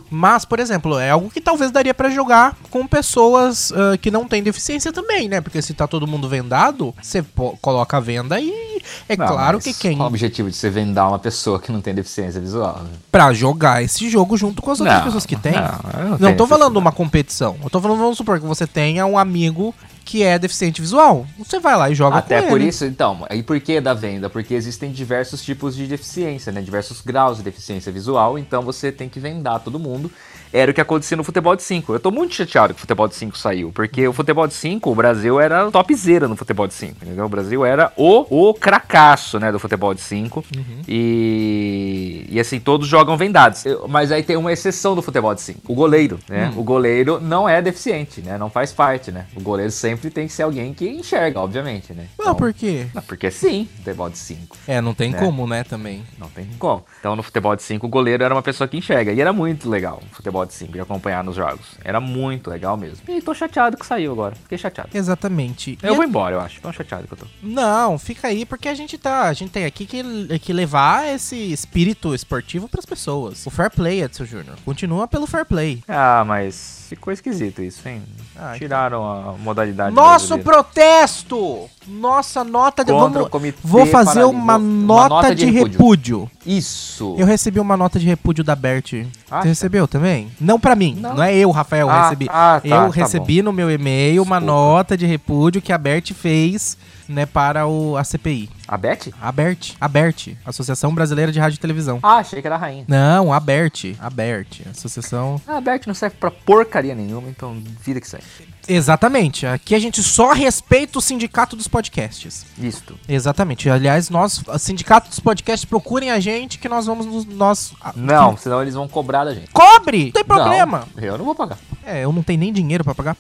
[0.10, 4.28] Mas, por exemplo, é algo que talvez daria pra jogar com pessoas ah, que não
[4.28, 5.42] têm deficiência também, né?
[5.42, 7.24] Porque se tá todo mundo vendado, você
[7.62, 8.71] coloca a venda e
[9.08, 11.82] é Não, claro que quem Qual o objetivo de você vendar uma pessoa que não
[11.82, 12.82] tem deficiência visual?
[13.12, 15.54] Pra jogar esse jogo junto com as outras Não, pessoas que tem.
[15.54, 16.78] não, Não, tô falando necessidade.
[16.78, 17.56] uma competição.
[17.64, 21.26] Eu tô falando, vamos supor que você tenha um amigo que é deficiente visual.
[21.38, 22.70] Você vai lá e joga Até com por ele.
[22.70, 24.30] isso, então, e por que da venda?
[24.30, 26.62] Porque existem diversos tipos de deficiência, né?
[26.62, 30.12] Diversos graus de deficiência visual, então você tem que vendar todo mundo.
[30.54, 31.94] Era o que acontecia no futebol de 5.
[31.94, 34.92] Eu tô muito chateado que o futebol de 5 saiu, porque o futebol de 5,
[34.92, 37.26] o Brasil era topzera no futebol de 5, entendeu?
[37.26, 40.44] O Brasil era o, o cracaço, né, do futebol de 5.
[40.88, 43.66] E, e assim, todos jogam vendados.
[43.66, 46.52] Eu- Mas aí tem uma exceção do futebol de 5, o goleiro, né?
[46.56, 48.38] O goleiro não é deficiente, né?
[48.38, 49.26] Não faz parte, né?
[49.36, 52.06] O goleiro sempre tem que ser alguém que enxerga, obviamente, né?
[52.20, 52.88] Não, por quê?
[52.94, 54.58] não, porque sim, futebol de 5.
[54.68, 55.20] É, não tem Né?
[55.20, 56.04] como, né, também.
[56.18, 56.84] Não tem como.
[57.00, 59.12] Então no futebol de 5 o goleiro era uma pessoa que enxerga.
[59.12, 61.66] E era muito legal o futebol de 5 de acompanhar nos jogos.
[61.84, 63.00] Era muito legal mesmo.
[63.08, 64.36] E tô chateado que saiu agora.
[64.36, 64.90] Fiquei chateado.
[64.94, 65.78] Exatamente.
[65.82, 66.62] Eu E vou a- embora, eu acho.
[66.62, 67.26] Tão chateado que eu tô.
[67.42, 69.24] Não, fica aí porque a gente tá.
[69.24, 73.46] A gente tem aqui que, que levar esse espírito esportivo pras pessoas.
[73.46, 74.58] O fair play, Edson Júnior.
[74.66, 75.84] Continua pelo fair play.
[75.88, 78.02] Ah, mas ficou esquisito isso, hein?
[78.36, 79.96] Ah, Tiraram a modalidade.
[79.96, 80.64] Nosso brasileira.
[80.64, 81.70] protesto!
[81.88, 82.92] Nossa nota de.
[82.92, 86.30] Contra Vamos, vou fazer uma nota, nota de, de repúdio.
[86.46, 87.16] Isso.
[87.18, 88.92] Eu recebi uma nota de repúdio da Bert.
[89.28, 90.30] Você recebeu também?
[90.40, 90.96] Não pra mim.
[91.00, 91.24] Não, Não.
[91.24, 92.28] é eu, Rafael, Ah, recebi.
[92.30, 96.14] ah, tá, eu tá recebi no meu e-mail uma nota de repúdio que a Bert
[96.14, 98.50] fez, né, para o, a CPI.
[98.68, 99.12] A Beth?
[99.22, 102.00] A Bert, a Bert, Associação Brasileira de Rádio e Televisão.
[102.02, 102.86] Ah, achei que era a rainha.
[102.88, 105.42] Não, a Bert, a Bert, Associação.
[105.46, 108.24] Ah, a Beth não serve pra porcaria nenhuma, então vida que segue.
[108.68, 109.46] Exatamente.
[109.46, 112.46] Aqui a gente só respeita o sindicato dos podcasts.
[112.58, 112.98] Isto.
[113.10, 113.70] Exatamente.
[113.70, 117.92] Aliás, nós, o sindicato dos podcasts, procurem a gente que nós vamos nos- nós ah,
[117.96, 119.50] Não, senão eles vão cobrar da gente.
[119.52, 120.88] cobre, não tem problema.
[120.96, 121.58] Não, eu não vou pagar.
[121.84, 123.18] É, eu não tenho nem dinheiro pra pagar.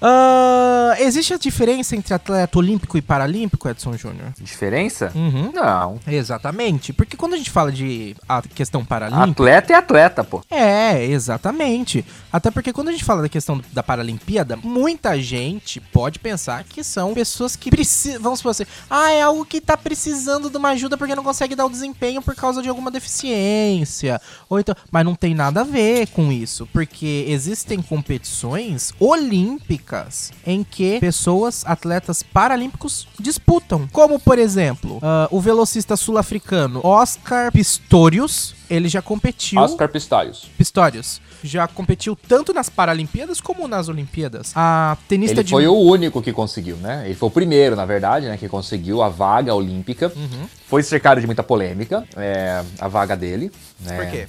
[0.00, 4.32] Ah, existe a diferença entre atleta olímpico e paralímpico, Edson Júnior?
[4.40, 5.10] Diferença?
[5.14, 5.52] Uhum.
[5.52, 5.98] Não.
[6.06, 6.92] Exatamente.
[6.92, 9.30] Porque quando a gente fala de a questão paralímpica.
[9.30, 10.42] Atleta é atleta, pô.
[10.50, 12.04] É, exatamente.
[12.32, 16.84] Até porque quando a gente fala da questão da Paralimpíada, muita gente pode pensar que
[16.84, 18.20] são pessoas que precisam.
[18.20, 21.54] Vamos supor assim, ah, é algo que tá precisando de uma ajuda porque não consegue
[21.54, 24.20] dar o desempenho por causa de alguma deficiência.
[24.48, 24.74] Ou então.
[24.90, 26.68] Mas não tem nada a ver com isso.
[26.72, 33.88] Porque existem competições olímpicas olímpicas em que pessoas, atletas paralímpicos disputam.
[33.92, 39.60] Como, por exemplo, ah, o velocista sul-africano Oscar Pistorius, ele já competiu...
[39.60, 40.50] Oscar Pistorius.
[40.58, 41.20] Pistorius.
[41.42, 44.52] Já competiu tanto nas Paralimpíadas como nas Olimpíadas.
[44.56, 45.50] A tenista Ele de...
[45.50, 47.02] foi o único que conseguiu, né?
[47.04, 48.36] Ele foi o primeiro, na verdade, né?
[48.36, 50.10] Que conseguiu a vaga olímpica.
[50.16, 50.48] Uhum.
[50.66, 53.52] Foi cercado de muita polêmica, é, a vaga dele.
[53.78, 53.96] Né?
[53.96, 54.26] Por quê?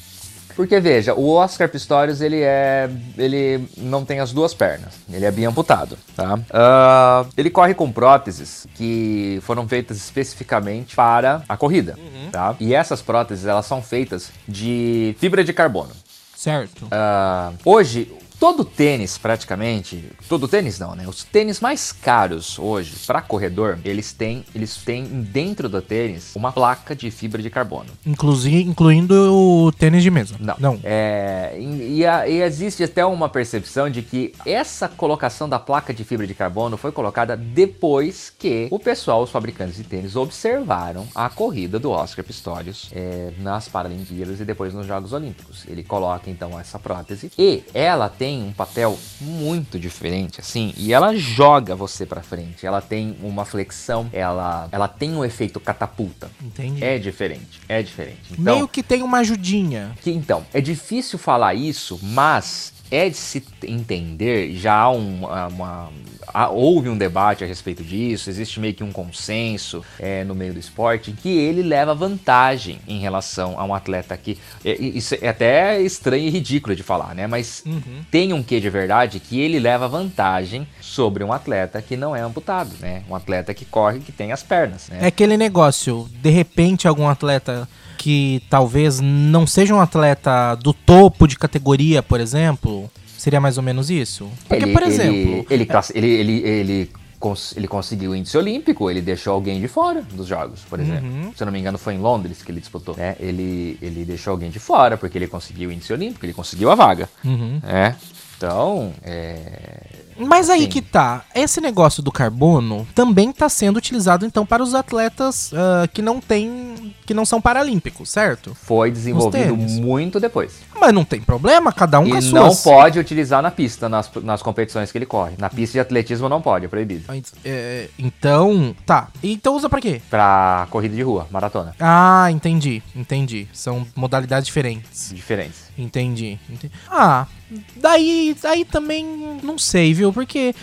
[0.58, 2.89] Porque, veja, o Oscar Pistorius, ele é...
[3.15, 4.96] Ele não tem as duas pernas.
[5.13, 6.39] Ele é bem amputado, tá?
[6.52, 11.96] Ah, ele corre com próteses que foram feitas especificamente para a corrida,
[12.32, 12.56] tá?
[12.60, 15.91] E essas próteses, elas são feitas de fibra de carbono.
[16.36, 16.88] Certo.
[16.89, 21.08] Ah, hoje, todo tênis, praticamente, todo tênis não, né?
[21.08, 26.52] Os tênis mais caros hoje para corredor, eles têm, eles têm dentro do tênis uma
[26.52, 27.89] placa de fibra de carbono.
[28.06, 30.36] Inclusive, incluindo o tênis de mesa.
[30.39, 30.56] Não.
[30.60, 30.80] Não.
[30.84, 36.28] É, e, e existe até uma percepção de que essa colocação da placa de fibra
[36.28, 41.80] de carbono foi colocada depois que o pessoal, os fabricantes de tênis, observaram a corrida
[41.80, 45.63] do Oscar Pistorius é, nas Paralimpíadas e depois nos Jogos Olímpicos.
[45.67, 51.16] Ele coloca então essa prótese e ela tem um papel muito diferente, assim, e ela
[51.16, 52.66] joga você pra frente.
[52.66, 56.30] Ela tem uma flexão, ela, ela tem um efeito catapulta.
[56.44, 56.84] Entendi.
[56.84, 58.34] É diferente, é diferente.
[58.34, 59.96] Então, Meio que tem uma ajudinha.
[60.02, 65.47] que, então, é difícil falar isso, mas é de se entender, já há um, uma,
[65.47, 65.89] uma-
[66.34, 70.54] há- houve um debate a respeito disso, existe meio que um consenso é, no meio
[70.54, 75.28] do esporte, que ele leva vantagem em relação a um atleta que, é, isso é
[75.30, 77.63] até estranho e ridículo de falar, né, mas
[78.12, 82.21] tem um quê de verdade que ele leva vantagem sobre um atleta que não é
[82.21, 85.00] amputado, né, um atleta que corre, que tem as pernas, né.
[85.02, 87.67] É aquele negócio, de repente algum atleta
[88.08, 93.63] que talvez não seja um atleta do topo de categoria, por exemplo, seria mais ou
[93.63, 94.30] menos isso?
[94.48, 98.38] Porque, ele, por ele- exemplo, ele, class- ele, ele, ele, cons- ele conseguiu o índice
[98.38, 101.06] olímpico, ele deixou alguém de fora dos jogos, por exemplo.
[101.06, 101.34] Uhum.
[101.36, 102.96] Se eu não me engano, foi em Londres que ele disputou.
[102.96, 103.17] né?
[103.20, 106.76] Ele, ele deixou alguém de fora, porque ele conseguiu o índice olímpico, ele conseguiu a
[106.76, 107.10] vaga.
[107.26, 107.60] Uhum.
[107.67, 107.93] É.
[108.38, 109.97] Então, é.
[110.19, 110.67] Mas aí Sim.
[110.67, 115.88] que tá, esse negócio do carbono também tá sendo utilizado então para os atletas ah,
[115.88, 118.56] que não têm, que não são paralímpicos, certo?
[118.56, 120.60] Foi desenvolvido muito depois.
[120.80, 124.10] Mas não tem problema, cada um com e as não pode utilizar na pista, nas,
[124.23, 125.36] nas competições que ele corre.
[125.38, 127.06] Na pista de atletismo não pode, é proibido.
[127.45, 129.10] É, então, tá.
[129.21, 130.02] Então usa pra quê?
[130.10, 131.76] Pra corrida de rua, maratona.
[131.80, 133.47] Ah, entendi, entendi.
[133.54, 135.12] São modalidades diferentes.
[135.13, 135.67] Diferentes.
[135.78, 136.39] Entendi.
[136.50, 136.71] entendi.
[136.89, 137.28] Ah,
[137.75, 139.05] daí, daí também
[139.43, 140.12] não sei, viu?
[140.12, 140.53] Porque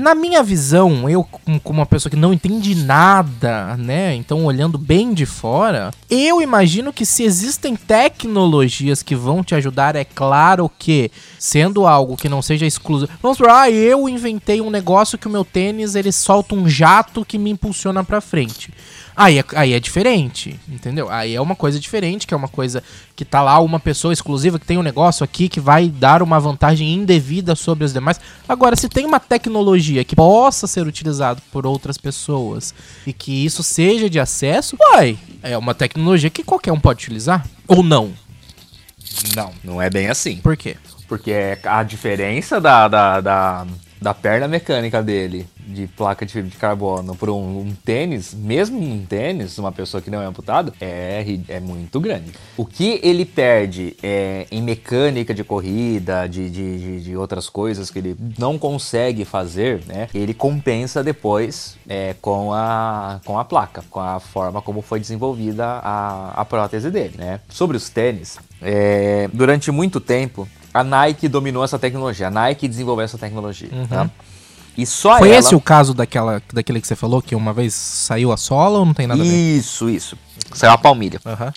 [0.00, 1.22] na minha visão, eu
[1.62, 4.14] como uma pessoa que não entende nada, né?
[4.14, 9.94] Então olhando bem de fora, eu imagino que se existem tecnologias que vão te ajudar,
[9.94, 13.12] é claro que sendo algo que não seja exclusivo.
[13.20, 17.24] Vamos supor, ah, eu inventei um negócio que o meu tênis ele solta um jato
[17.24, 18.72] que me impulsiona pra frente.
[19.18, 21.10] Aí é, aí é diferente, entendeu?
[21.10, 22.84] Aí é uma coisa diferente, que é uma coisa
[23.16, 26.38] que tá lá uma pessoa exclusiva que tem um negócio aqui que vai dar uma
[26.38, 28.20] vantagem indevida sobre as demais.
[28.48, 32.72] Agora, se tem uma tecnologia que possa ser utilizada por outras pessoas
[33.04, 37.44] e que isso seja de acesso, uai, é uma tecnologia que qualquer um pode utilizar.
[37.66, 38.12] Ou não.
[39.34, 40.36] Não, não é bem assim.
[40.36, 40.76] Por quê?
[41.08, 43.66] Porque a diferença da, da, da,
[44.00, 48.78] da perna mecânica dele, de placa de fibra de carbono, por um, um tênis, mesmo
[48.80, 52.32] um tênis, uma pessoa que não é amputada, é, é muito grande.
[52.56, 57.90] O que ele perde é, em mecânica de corrida, de, de, de, de outras coisas
[57.90, 60.08] que ele não consegue fazer, né?
[60.14, 65.64] Ele compensa depois é, com, a, com a placa, com a forma como foi desenvolvida
[65.66, 67.40] a, a prótese dele, né?
[67.48, 70.48] Sobre os tênis, é, durante muito tempo,
[70.80, 72.28] a Nike dominou essa tecnologia.
[72.28, 73.68] A Nike desenvolveu essa tecnologia.
[73.88, 74.08] tá?
[74.76, 75.38] E só Foi ela...
[75.38, 78.86] esse o caso daquela, daquele que você falou, que uma vez saiu a sola ou
[78.86, 79.30] não tem nada a ver?
[79.56, 80.16] Isso, isso.
[80.54, 81.20] Saiu a palmilha.
[81.26, 81.52] Aham.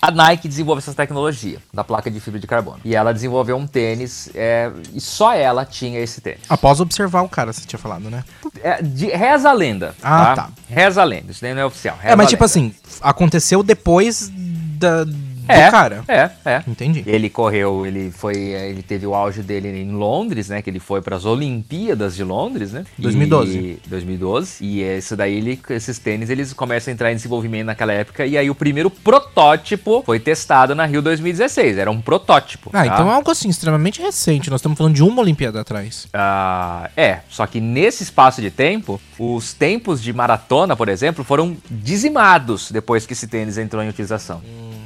[0.00, 2.78] A Nike desenvolveu essa tecnologia da placa de fibra de carbono.
[2.84, 6.40] E ela desenvolveu um tênis é, e só ela tinha esse tênis.
[6.46, 8.22] Após observar o cara, você tinha falado, né?
[8.62, 9.94] É, de- reza a lenda.
[10.02, 10.48] Ah, tá.
[10.68, 11.30] Reza a lenda.
[11.30, 11.98] Isso daí não é oficial.
[12.02, 14.30] É, mas tipo assim, aconteceu depois
[14.78, 15.06] da,
[15.44, 16.04] do é, cara.
[16.08, 16.62] É, é.
[16.66, 17.02] Entendi.
[17.06, 20.62] Ele correu, ele foi, ele teve o auge dele em Londres, né?
[20.62, 22.84] Que ele foi para as Olimpíadas de Londres, né?
[22.98, 23.58] 2012.
[23.58, 24.64] E, 2012.
[24.64, 28.26] E esse daí, ele, esses tênis, eles começam a entrar em desenvolvimento naquela época.
[28.26, 31.78] E aí o primeiro protótipo foi testado na Rio 2016.
[31.78, 32.70] Era um protótipo.
[32.72, 32.86] Ah, tá?
[32.86, 34.50] então é algo assim, extremamente recente.
[34.50, 36.06] Nós estamos falando de uma Olimpíada atrás.
[36.12, 41.56] Ah, é, só que nesse espaço de tempo, os tempos de maratona, por exemplo, foram
[41.70, 44.42] dizimados depois que esse tênis entrou em utilização.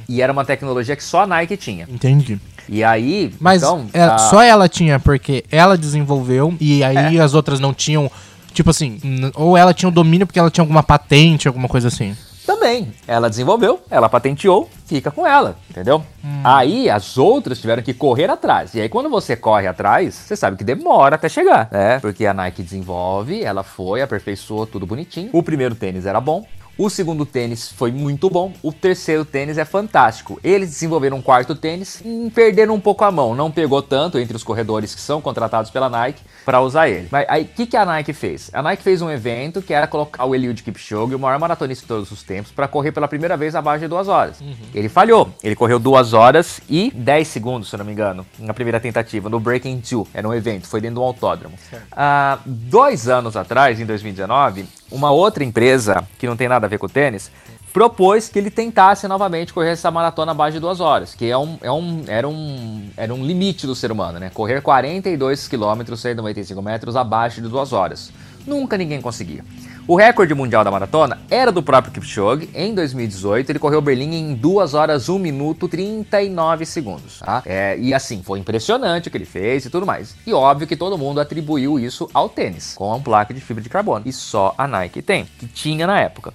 [0.09, 1.85] E era uma tecnologia que só a Nike tinha.
[1.87, 2.39] Entendi.
[2.67, 7.33] E aí, Mas então, é, a- só ela tinha, porque ela desenvolveu e aí as
[7.35, 8.11] outras não tinham.
[8.53, 8.99] Tipo assim,
[9.35, 12.15] ou ela tinha o domínio porque ela tinha alguma patente, alguma coisa assim.
[12.45, 16.03] também, ela desenvolveu, ela patenteou, fica com ela, entendeu?
[16.43, 18.73] Aí as outras tiveram que correr atrás.
[18.73, 21.99] E aí quando você corre atrás, você sabe que demora até chegar, né?
[21.99, 25.29] Porque a Nike desenvolve, ela foi, aperfeiçoou tudo bonitinho.
[25.31, 26.43] O primeiro tênis era bom.
[26.79, 28.53] O segundo tênis foi muito bom.
[28.63, 30.39] O terceiro tênis é fantástico.
[30.41, 33.35] Eles desenvolveram um quarto tênis e perderam um pouco a mão.
[33.35, 37.09] Não pegou tanto entre os corredores que são contratados pela Nike para usar ele.
[37.11, 38.49] Mas aí o que, que a Nike fez?
[38.53, 41.87] A Nike fez um evento que era colocar o Eliud Kipchoge, o maior maratonista de
[41.89, 44.41] todos os tempos, para correr pela primeira vez abaixo de duas horas.
[44.73, 45.33] Ele falhou.
[45.43, 49.27] Ele correu duas horas e 10 segundos, se eu não me engano, na primeira tentativa,
[49.27, 50.07] no Breaking Two.
[50.13, 51.55] Era um evento, foi dentro de um autódromo.
[51.91, 56.77] Ah, dois anos atrás, em 2019, uma outra empresa, que não tem nada a ver
[56.77, 57.31] com o tênis,
[57.73, 61.57] propôs que ele tentasse novamente correr essa maratona abaixo de duas horas, que é um,
[61.61, 64.29] é um, era, um, era um limite do ser humano, né?
[64.33, 68.11] Correr 42 quilômetros, 195 metros abaixo de duas horas.
[68.45, 69.43] Nunca ninguém conseguia.
[69.89, 72.47] O recorde mundial da maratona era do próprio Kipchoge.
[72.53, 77.19] Em 2018, ele correu Berlim em 2 horas 1 minuto 39 segundos.
[77.19, 77.41] Tá?
[77.43, 80.15] É, e assim, foi impressionante o que ele fez e tudo mais.
[80.27, 83.69] E óbvio que todo mundo atribuiu isso ao tênis, com a placa de fibra de
[83.69, 84.03] carbono.
[84.05, 86.33] E só a Nike tem, que tinha na época.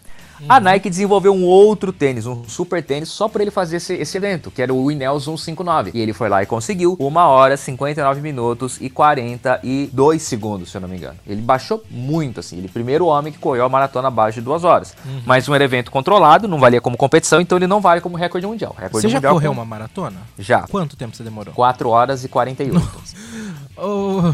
[0.48, 4.16] A Nike desenvolveu um outro tênis, um super tênis, só para ele fazer esse, esse
[4.16, 5.90] evento, que era o Winels 159.
[5.94, 10.80] E ele foi lá e conseguiu 1 hora, 59 minutos e 42 segundos, se eu
[10.80, 11.16] não me engano.
[11.26, 12.56] Ele baixou muito, assim.
[12.56, 14.94] Ele é o primeiro homem que correu a maratona abaixo de duas horas.
[15.24, 18.46] Mas um era evento controlado, não valia como competição, então ele não vale como recorde
[18.46, 18.74] mundial.
[18.78, 20.16] Recorde Você já mundial correu com- uma maratona?
[20.38, 20.62] Já.
[20.62, 21.54] Quanto tempo você demorou?
[21.54, 22.80] 4 horas e 48.
[23.76, 24.32] Oh,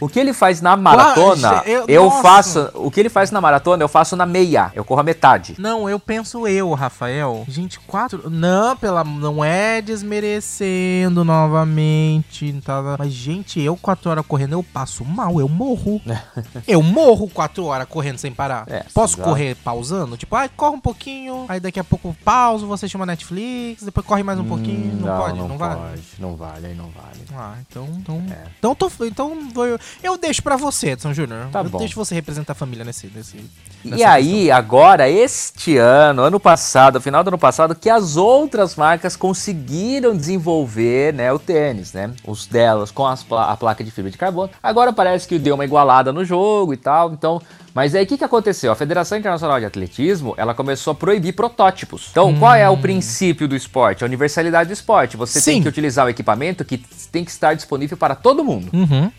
[0.00, 2.70] O que ele faz na maratona, eu- eu, faço.
[2.74, 4.70] O que ele faz na maratona, eu faço na meia.
[4.74, 5.54] Eu corro a metade.
[5.58, 7.44] Não, eu penso eu, Rafael.
[7.48, 8.28] Gente, quatro.
[8.30, 9.02] Não, pela.
[9.04, 12.52] Não é desmerecendo novamente.
[12.64, 12.96] Tá?
[12.98, 16.00] Mas, gente, eu quatro horas correndo, eu passo mal, eu morro.
[16.66, 18.64] eu morro quatro horas correndo sem parar.
[18.68, 19.28] É, Posso exato.
[19.28, 20.16] correr pausando?
[20.16, 24.22] Tipo, ai, corre um pouquinho, aí daqui a pouco pauso, você chama Netflix, depois corre
[24.22, 24.96] mais um pouquinho.
[25.00, 25.80] Não, pode, não, vale.
[25.80, 27.24] Hum, Não vale, aí não vale.
[27.34, 27.86] Ah, então.
[27.98, 28.46] Então, É.
[28.58, 29.64] então, tô, então vou,
[30.02, 31.48] eu, deixo pra você, Edson Júnior.
[31.52, 31.78] Tá eu bom.
[31.78, 33.10] deixo você representar a família nesse.
[33.14, 33.36] nesse
[33.84, 39.16] E aí, agora, este ano, ano passado, final do ano passado, que as outras marcas
[39.16, 42.10] conseguiram desenvolver né, o tênis, né?
[42.26, 44.50] Os delas com pla- a placa de fibra de carbono.
[44.62, 47.40] Agora parece que deu uma igualada no jogo e tal, então.
[47.74, 48.72] Mas aí o que, que aconteceu?
[48.72, 52.08] A Federação Internacional de Atletismo ela começou a proibir protótipos.
[52.10, 54.02] Então, qual é o princípio do esporte?
[54.02, 55.14] A universalidade do esporte.
[55.16, 55.62] Você tem Sim.
[55.62, 56.78] que utilizar o equipamento que
[57.12, 58.70] tem que estar disponível para todo mundo.
[58.72, 59.12] Uhum.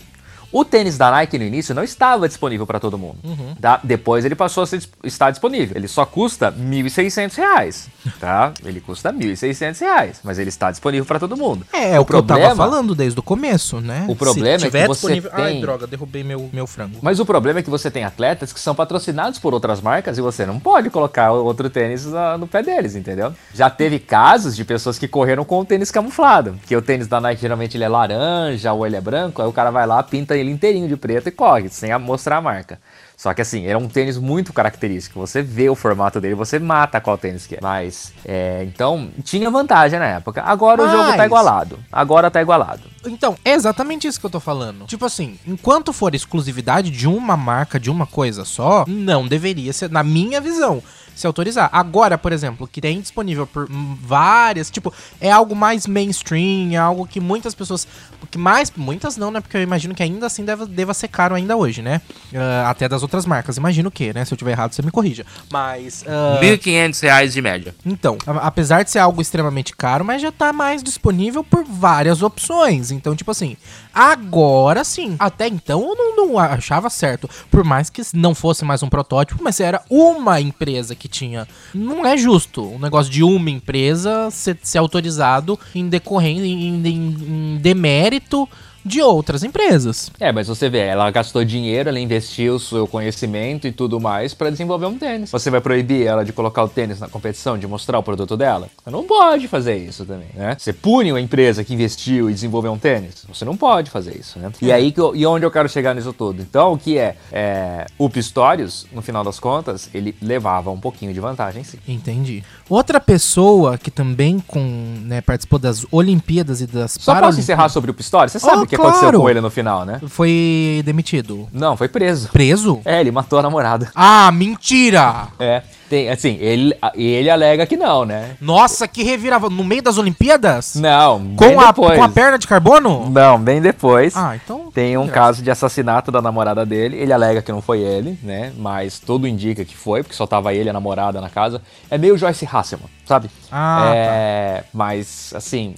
[0.51, 3.17] O tênis da Nike no início não estava disponível para todo mundo.
[3.61, 3.79] tá?
[3.83, 5.75] Depois ele passou a ser, estar disponível.
[5.75, 7.89] Ele só custa 1.600 reais,
[8.19, 8.53] tá?
[8.63, 11.65] Ele custa 1.600 reais, mas ele está disponível para todo mundo.
[11.73, 14.05] É, é o, que eu tava problema- falando desde o começo, né?
[14.07, 15.31] O problema é Se que tiver você disponível...
[15.33, 16.97] Ai, tem- droga, derrubei meu, meu frango.
[17.01, 20.21] Mas o problema é que você tem atletas que são patrocinados por outras marcas e
[20.21, 23.33] você não pode colocar outro tênis na- no pé deles, entendeu?
[23.53, 27.19] Já teve casos de pessoas que correram com o tênis camuflado, que o tênis da
[27.19, 30.36] Nike geralmente ele é laranja ou ele é branco, aí o cara vai lá, pinta
[30.37, 32.79] ele inteirinho de preto e corre, sem mostrar a marca.
[33.15, 35.19] Só que assim, era um tênis muito característico.
[35.19, 37.59] Você vê o formato dele, você mata qual tênis que é.
[37.61, 40.43] Mas, é, então, tinha vantagem na época.
[40.43, 41.79] Agora o jogo tá Mas- igualado.
[41.91, 42.83] Agora tá igualado.
[43.05, 44.85] Então, é exatamente isso que eu tô falando.
[44.85, 49.89] Tipo assim, enquanto for exclusividade de uma marca, de uma coisa só, não deveria ser,
[49.89, 50.83] na minha visão,
[51.17, 51.69] se autorizar.
[51.71, 57.07] Agora, por exemplo, que tem disponível por várias, tipo, é algo mais mainstream, é algo
[57.07, 57.87] que muitas pessoas.
[58.29, 58.71] Que mais.
[58.75, 59.41] Muitas não, né?
[59.41, 62.01] Porque eu imagino que ainda assim deva, deva ser caro ainda hoje, né?
[62.35, 63.57] Ah, até das outras marcas.
[63.57, 64.23] Imagino que, né?
[64.25, 65.25] Se eu tiver errado, você me corrija.
[65.51, 66.05] Mas.
[66.07, 67.75] ah, 1.500 reais de média.
[67.85, 72.91] então, apesar de ser algo extremamente caro, mas já tá mais disponível por várias opções.
[72.91, 73.57] Então, tipo assim,
[73.93, 75.15] agora sim.
[75.17, 77.29] Até então eu não, não achava certo.
[77.49, 81.47] Por mais que não fosse mais um protótipo, mas era uma empresa que tinha.
[81.73, 86.87] Não é justo um negócio de uma empresa ser, ser autorizado em decorrência, em, em-
[86.87, 88.47] em demérito
[88.87, 90.11] de outras empresas.
[90.19, 94.33] É, mas você vê, ela gastou dinheiro, ela investiu o seu conhecimento e tudo mais
[94.33, 95.29] pra desenvolver um tênis.
[95.31, 98.69] Você vai proibir ela de colocar o tênis na competição, de mostrar o produto dela?
[98.83, 100.55] Você não pode fazer isso também, né?
[100.57, 103.25] Você pune a empresa que investiu e desenvolveu um tênis?
[103.27, 104.51] Você não pode fazer isso, né?
[104.61, 106.41] E aí que eu- e onde eu quero chegar nisso tudo?
[106.41, 111.13] Então, o que é, é o Pistorius, no final das contas, ele levava um pouquinho
[111.13, 111.77] de vantagem, sim.
[111.87, 112.43] Entendi.
[112.69, 114.59] Outra pessoa que também com,
[115.03, 118.31] né, participou das Olimpíadas e das Só posso encerrar sobre o Pistorius?
[118.33, 119.19] Você sabe Oh, o que aconteceu claro.
[119.19, 119.99] com ele no final, né?
[120.07, 121.47] foi demitido.
[121.51, 122.29] Não, foi preso.
[122.29, 122.81] Preso?
[122.85, 123.91] É, ele matou a namorada.
[123.95, 125.27] Ah, mentira!
[125.39, 125.61] É.
[125.89, 128.35] Tem, assim, ele, ele alega que não, né?
[128.41, 130.75] Nossa, que revirava no meio das Olimpíadas?
[130.75, 131.97] Não, bem Com a, depois.
[131.97, 133.09] com a perna de carbono?
[133.09, 134.15] Não, bem depois.
[134.15, 134.69] Ah, então.
[134.71, 136.97] Tem um caso de assassinato da namorada dele.
[136.97, 138.51] Ele alega que não foi ele, né?
[138.57, 141.61] Mas tudo indica que foi, porque só tava ele e a namorada na casa.
[141.89, 143.29] É meio Joyce Hasselman, sabe?
[143.51, 145.73] Ah, é, Mas, assim,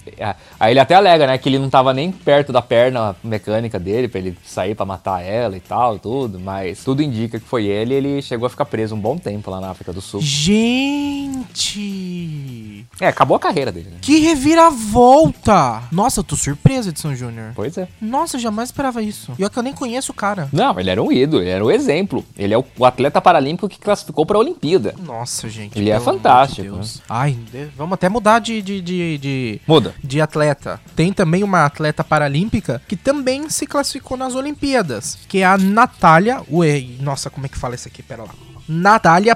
[0.58, 1.38] aí ele até alega, né?
[1.38, 5.22] Que ele não tava nem perto da perna mecânica dele pra ele sair pra matar
[5.22, 6.40] ela e tal, tudo.
[6.40, 7.94] Mas tudo indica que foi ele.
[7.94, 10.20] e Ele chegou a ficar preso um bom tempo lá na África do Sul.
[10.22, 11.90] Gente!
[13.00, 13.96] É, acabou a carreira dele, né?
[14.00, 15.82] Que reviravolta!
[15.90, 17.52] Nossa, eu tô surpreso, Edson Júnior.
[17.54, 17.88] Pois é.
[18.00, 19.32] Nossa, eu jamais esperava isso.
[19.38, 20.48] E olha que eu nem conheço o cara.
[20.52, 22.24] Não, ele era um ídolo, ele era um exemplo.
[22.36, 24.94] Ele é o, atleta paralímpico que classificou pra Olimpíada.
[25.02, 25.78] Nossa, gente.
[25.78, 26.68] Ele é amor de fantástico, né?
[26.74, 27.02] Deus.
[27.08, 27.38] Ai,
[27.76, 29.94] vamos até mudar de, de, de, de, Muda.
[30.02, 30.80] de atleta.
[30.94, 36.42] Tem também uma atleta paralímpica que também se classificou nas Olimpíadas, que é a Natália.
[36.50, 38.02] Ué, nossa, como é que fala isso aqui?
[38.02, 38.30] Pera lá.
[38.68, 39.34] Natália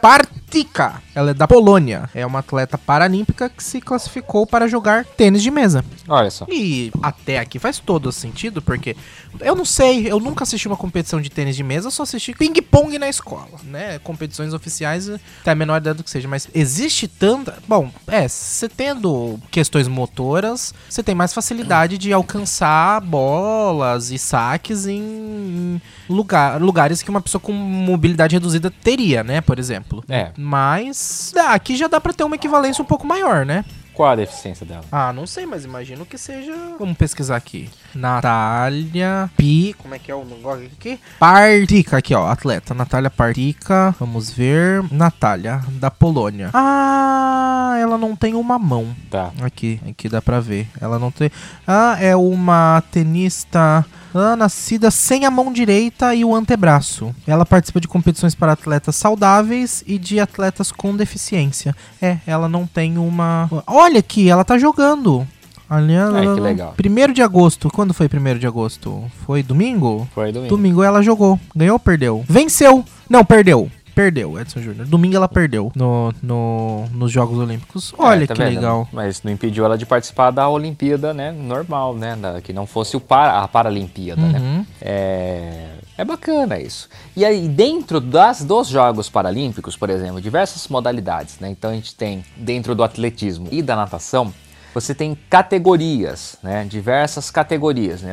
[0.55, 1.03] Partika.
[1.15, 2.09] Ela é da Polônia.
[2.15, 5.85] É uma atleta paralímpica que se classificou para jogar tênis de mesa.
[6.09, 6.47] Olha só.
[6.49, 8.97] E até aqui faz todo sentido, porque
[9.41, 12.33] eu não sei, eu nunca assisti uma competição de tênis de mesa, eu só assisti
[12.35, 13.99] ping-pong na escola, né?
[14.01, 15.09] Competições oficiais,
[15.41, 17.59] até a menor ideia do que seja, mas existe tanta.
[17.67, 24.87] Bom, é, você tendo questões motoras, você tem mais facilidade de alcançar bolas e saques
[24.87, 29.41] em lugar, lugares que uma pessoa com mobilidade reduzida teria, né?
[29.41, 30.05] Por exemplo.
[30.09, 30.31] É.
[30.45, 33.65] Mas ah, aqui já dá pra ter uma equivalência um pouco maior, né?
[33.95, 34.85] Qual a deficiência dela?
[34.93, 36.53] Ah, não sei, mas imagino que seja.
[36.79, 37.71] Vamos pesquisar aqui.
[37.95, 39.75] Natália Pi.
[39.79, 40.99] Como é que é o negócio aqui?
[41.19, 42.75] Partica, aqui ó, atleta.
[42.75, 43.95] Natália Partica.
[43.99, 44.85] Vamos ver.
[44.91, 46.51] Natália, da Polônia.
[46.53, 48.95] Ah, ela não tem uma mão.
[49.11, 49.31] Tá.
[49.43, 50.69] Aqui, aqui dá pra ver.
[50.81, 51.31] Ela não tem.
[51.67, 53.85] Ah, é uma tenista.
[54.15, 57.15] ah, nascida sem a mão direita e o antebraço.
[57.27, 61.75] Ela participa de competições para atletas saudáveis e de atletas com deficiência.
[62.01, 63.49] É, ela não tem uma.
[63.67, 65.27] Olha aqui, ela tá jogando.
[65.71, 66.75] Olha, Ai, que legal.
[66.77, 67.71] Primeiro de agosto.
[67.71, 69.05] Quando foi primeiro de agosto?
[69.27, 70.07] Foi domingo?
[70.15, 70.55] Foi domingo.
[70.57, 71.39] Domingo ela jogou.
[71.57, 72.25] Ganhou ou perdeu?
[72.29, 72.85] Venceu!
[73.09, 73.71] Não, perdeu.
[73.95, 74.87] Perdeu, Edson Júnior.
[74.87, 77.95] Domingo ela perdeu no, no, nos Jogos Olímpicos.
[77.97, 78.55] Olha É, tá que vendo?
[78.57, 78.89] legal.
[78.93, 81.31] Mas não impediu ela de participar da Olimpíada, né?
[81.31, 82.17] Normal, né?
[82.17, 84.39] Da- que não fosse o para, a Paralimpíada, né?
[84.41, 84.67] Uhum.
[84.81, 86.89] É, é bacana isso.
[87.17, 91.49] E aí, dentro das, dos Jogos Paralímpicos, por exemplo, diversas modalidades, né?
[91.49, 94.35] Então a gente tem, dentro do atletismo e da natação,
[94.75, 96.65] você tem categorias, né?
[96.65, 98.13] Diversas categorias, né?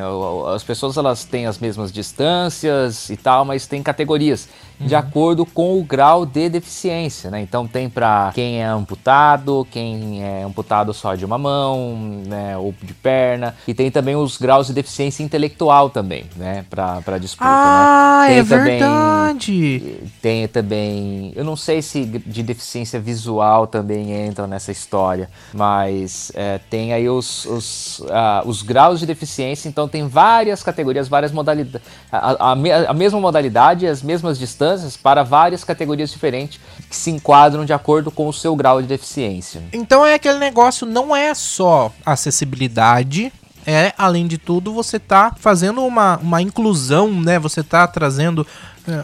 [0.53, 4.47] As pessoas elas têm as mesmas distâncias e tal, mas tem categorias
[4.79, 7.41] de acordo com o grau de deficiência, né?
[7.41, 12.57] Então tem para quem é amputado, quem é amputado só de uma mão, né?
[12.57, 16.65] Ou de perna, e tem também os graus de deficiência intelectual também, né?
[16.69, 18.33] Para disputa, Ah, né?
[18.33, 19.99] é Tem também- verdade.
[20.21, 26.59] tem também, eu não sei se de deficiência visual também entra nessa história, mas é,
[26.69, 31.81] tem aí os, os, ah, os graus de deficiência, então tem várias categorias, várias modalidades,
[32.11, 34.70] a, a a mesma modalidade, as mesmas distâncias
[35.01, 36.59] para várias categorias diferentes
[36.89, 39.61] que se enquadram de acordo com o seu grau de deficiência.
[39.73, 43.31] Então é aquele negócio, não é só acessibilidade.
[43.63, 47.37] É, além de tudo, você tá fazendo uma, uma inclusão, né?
[47.37, 48.45] Você tá trazendo
[48.87, 49.03] é,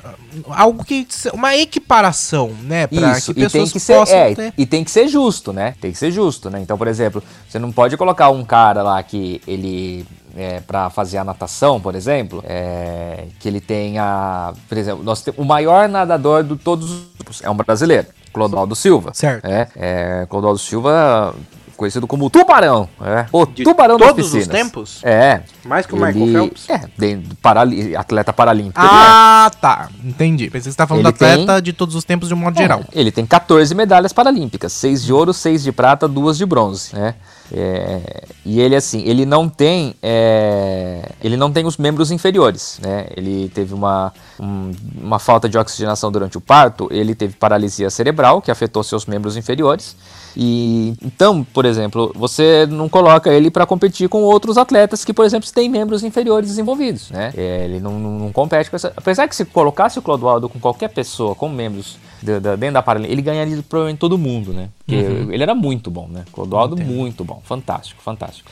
[0.50, 1.08] algo que.
[1.32, 2.88] uma equiparação, né?
[2.88, 4.54] Pra Isso, que e pessoas tem que ser, é, ter.
[4.58, 5.76] e tem que ser justo, né?
[5.80, 6.60] Tem que ser justo, né?
[6.60, 10.06] Então, por exemplo, você não pode colocar um cara lá que ele
[10.38, 15.40] é, para fazer a natação, por exemplo, é, que ele tenha, por exemplo, nós temos
[15.40, 19.12] o maior nadador de todos os tempos é um brasileiro, Clodoaldo Silva.
[19.14, 19.46] Certo.
[19.46, 21.34] É, é Clodoaldo Silva
[21.76, 23.28] conhecido como Tubarão, é.
[23.32, 24.58] O De Tubarão das todos os piscinas.
[24.62, 25.00] tempos?
[25.04, 25.42] É.
[25.64, 26.70] Mais que o Ele- Michael Phelps?
[26.72, 28.80] É, de- parali- atleta paralímpico.
[28.80, 28.92] ele é.
[28.92, 29.90] Ah, tá.
[30.04, 30.46] Entendi.
[30.50, 32.38] Pensei que você tá falando Ele do atleta tem- de todos os tempos de um
[32.38, 32.80] modo geral.
[32.92, 36.96] É, ele tem 14 medalhas paralímpicas, 6 de ouro, 6 de prata, 2 de bronze,
[36.96, 37.14] né?
[37.52, 43.08] É, e ele assim, ele não tem, é, ele não tem os membros inferiores, né?
[43.16, 44.72] Ele teve uma, um-
[45.02, 49.38] uma falta de oxigenação durante o parto, ele teve paralisia cerebral que afetou seus membros
[49.38, 49.96] inferiores.
[50.36, 55.26] E então, por exemplo, você não coloca ele para competir com outros atletas que, por
[55.26, 57.34] exemplo, têm membros inferiores desenvolvidos, né?
[57.36, 58.94] É, ele não, não- não compete com essa.
[58.96, 62.82] Apesar que se colocasse o Clodoaldo com qualquer pessoa com membros da- da- dentro da
[62.82, 64.70] Paralímpica, ele ganharia provavelmente todo mundo, né?
[64.86, 64.96] Porque
[65.34, 66.24] ele era muito bom, né?
[66.32, 68.50] Clodoaldo muito bom, fantástico, fantástico.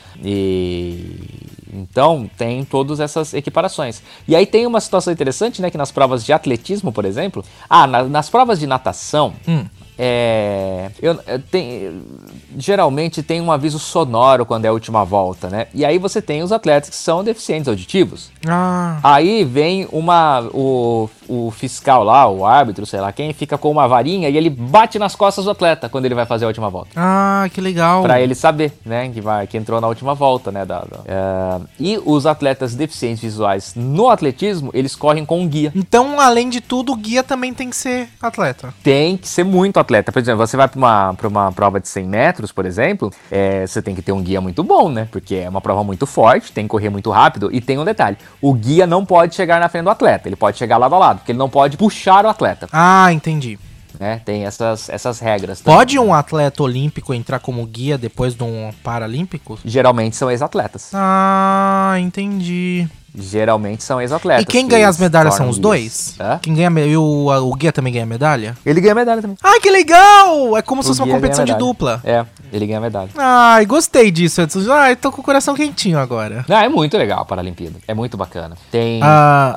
[0.60, 1.20] E
[1.72, 4.02] então tem todas essas equiparações.
[4.26, 5.70] E aí tem uma situação interessante, né?
[5.70, 9.64] Que nas provas de atletismo, por exemplo, ah, na- nas provas de natação, Hum.
[9.98, 12.02] É, eu, eu tenho-
[12.56, 15.66] geralmente tem um aviso sonoro quando é a última volta, né?
[15.74, 18.30] E aí você tem os atletas que são deficientes auditivos.
[18.46, 23.70] Ah, Aí vem uma o, o fiscal lá, o árbitro, sei lá quem, fica com
[23.70, 26.70] uma varinha e ele bate nas costas do atleta quando ele vai fazer a última
[26.70, 26.90] volta.
[26.96, 28.02] ah, que legal.
[28.02, 31.60] Pra ele saber, né, que, vai, que entrou na última volta, né, da, da- é,
[31.78, 35.72] e os atletas deficientes visuais no atletismo, eles correm com um guia.
[35.74, 38.72] Então, além de tudo, o guia também tem que ser atleta.
[38.82, 39.85] Tem que ser muito atleta.
[40.12, 43.66] Por exemplo, você vai pra uma, pra uma prova de 100 metros, por exemplo, é,
[43.66, 46.52] você tem que ter um guia muito bom, né, porque é uma prova muito forte,
[46.52, 49.68] tem que correr muito rápido, e tem um detalhe, o guia não pode chegar na
[49.68, 52.28] frente do atleta, ele pode chegar lado a lado, porque ele não pode puxar o
[52.28, 53.58] atleta, Ah, entendi.
[53.98, 55.60] né, tem essas, essas regras.
[55.60, 55.78] também.
[55.78, 59.58] Pode um atleta olímpico entrar como guia depois de um paralímpico?
[59.64, 60.90] Geralmente são ex-atletas.
[60.92, 62.86] Ah, entendi.
[63.16, 64.42] Geralmente são ex-atletas.
[64.44, 66.14] E quem que ganha as medalhas são os dois?
[66.20, 66.38] Hã?
[66.42, 68.56] Quem ganha, e o, o guia também ganha medalha?
[68.64, 69.36] Ele ganha medalha também.
[69.42, 70.56] Ai, que legal!
[70.56, 72.00] É como se O fosse uma competição de dupla.
[72.04, 73.08] É, ele ganha medalha.
[73.16, 74.70] Ai, gostei disso, Edson.
[74.72, 76.44] Ai, tô com o coração quentinho agora.
[76.48, 77.76] Não, é muito legal a Paralimpíada.
[77.88, 78.56] É muito bacana.
[78.70, 79.54] Tem, Ah.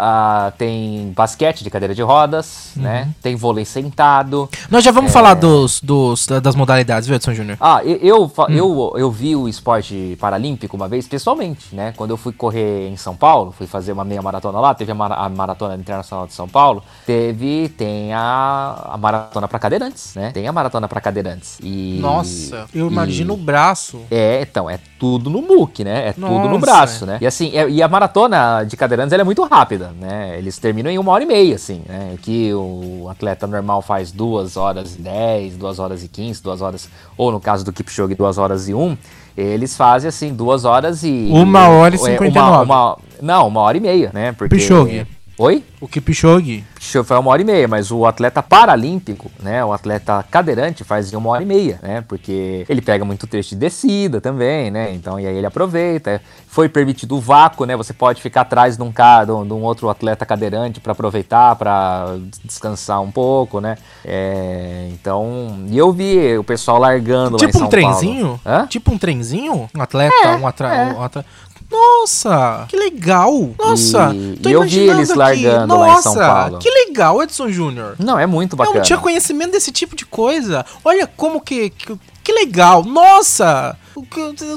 [0.47, 2.83] ah, tem basquete de cadeira de rodas, Uhum.
[2.83, 3.09] né?
[3.21, 4.49] Tem vôlei sentado.
[4.69, 4.93] Nós já É.
[4.93, 7.57] vamos falar dos, dos, das modalidades, viu, Edson Júnior?
[7.59, 8.45] Ah, eu, eu, Hum.
[8.49, 11.93] eu, eu vi o esporte paralímpico uma vez pessoalmente, né?
[11.97, 14.95] Quando eu fui correr em São Paulo, fui fazer uma meia maratona lá, teve a,
[14.95, 20.31] mara- a Maratona Internacional de São Paulo, teve, tem a, a maratona para cadeirantes, né?
[20.31, 21.57] Tem a maratona para cadeirantes.
[21.61, 24.01] E, Nossa, eu e- imagino o braço.
[24.11, 26.09] É, então, é tudo no muque, né?
[26.09, 26.59] É tudo no Nossa.
[26.59, 27.17] braço, né?
[27.21, 30.37] E assim, é- e a maratona de cadeirantes ela é muito rápida, né?
[30.37, 32.15] Eles terminam em uma hora e meia, assim, né?
[32.21, 36.89] Que o atleta normal faz duas horas e dez, duas horas e quinze, duas horas,
[37.17, 38.97] ou no caso do Kipchoge, duas horas e um,
[39.37, 41.29] eles fazem assim, duas horas e.
[41.31, 42.63] Uma hora e é, 59.
[42.63, 42.97] Uma, uma-
[43.29, 44.31] não, uma hora e meia, né?
[44.31, 44.57] Porque.
[44.57, 45.05] Kipchoge.
[45.37, 45.63] Oi?
[45.79, 46.65] O Kipchoge.
[46.81, 51.13] Show foi uma hora e meia, mas o atleta paralímpico, né, o atleta cadeirante faz
[51.13, 54.91] em uma hora e meia, né, porque ele pega muito trecho de descida também, né,
[54.93, 56.21] então e aí ele aproveita.
[56.47, 59.53] Foi permitido o vácuo, né, você pode ficar atrás de um cara, de um, de
[59.53, 65.91] um outro atleta cadeirante para aproveitar, para descansar um pouco, né, é, então, e eu
[65.93, 68.39] vi o pessoal largando lá em Tipo São um trenzinho?
[68.43, 68.61] Paulo.
[68.63, 68.67] Hã?
[68.67, 69.69] Tipo um trenzinho?
[69.73, 70.97] Um atleta, um atrás.
[70.97, 71.25] Um atra...
[71.71, 73.51] Nossa, que legal!
[73.59, 75.19] Nossa, E- tô e eu vi imaginando eles aqui.
[75.19, 76.59] largando lá em São Nossa, Paulo.
[76.59, 77.95] que legal, Edson Júnior.
[77.99, 78.77] Não, é muito Eu bacana.
[78.77, 80.65] não tinha conhecimento desse tipo de coisa.
[80.83, 81.69] Olha como que.
[81.69, 82.83] Que, que legal!
[82.83, 83.77] Nossa!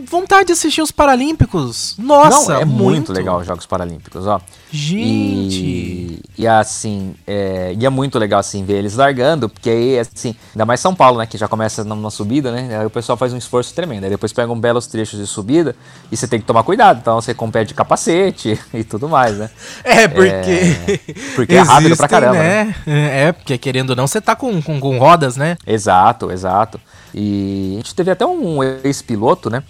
[0.08, 1.94] Vontade de assistir os Paralímpicos.
[1.98, 2.54] Nossa!
[2.54, 4.40] Não, é muito, legal os Jogos Paralímpicos, ó.
[4.72, 5.60] Gente!
[5.60, 10.34] E, e assim, é, e é muito legal assim ver eles largando, porque aí, assim,
[10.54, 11.26] ainda mais São Paulo, né?
[11.26, 12.78] Que já começa numa subida, né?
[12.78, 14.04] Aí o pessoal faz um esforço tremendo.
[14.04, 15.76] Aí depois pega um belos trechos de subida
[16.10, 17.00] e você tem que tomar cuidado.
[17.02, 19.50] Então você compete de capacete e tudo mais, né?
[19.84, 21.00] É, porque.
[21.36, 22.74] porque é rápido pra caramba, né?
[22.86, 25.58] É, porque querendo ou não, você tá com, com, com rodas, né?
[25.66, 26.80] Exato, exato.
[27.14, 29.62] E a gente teve até um ex-piloto, né?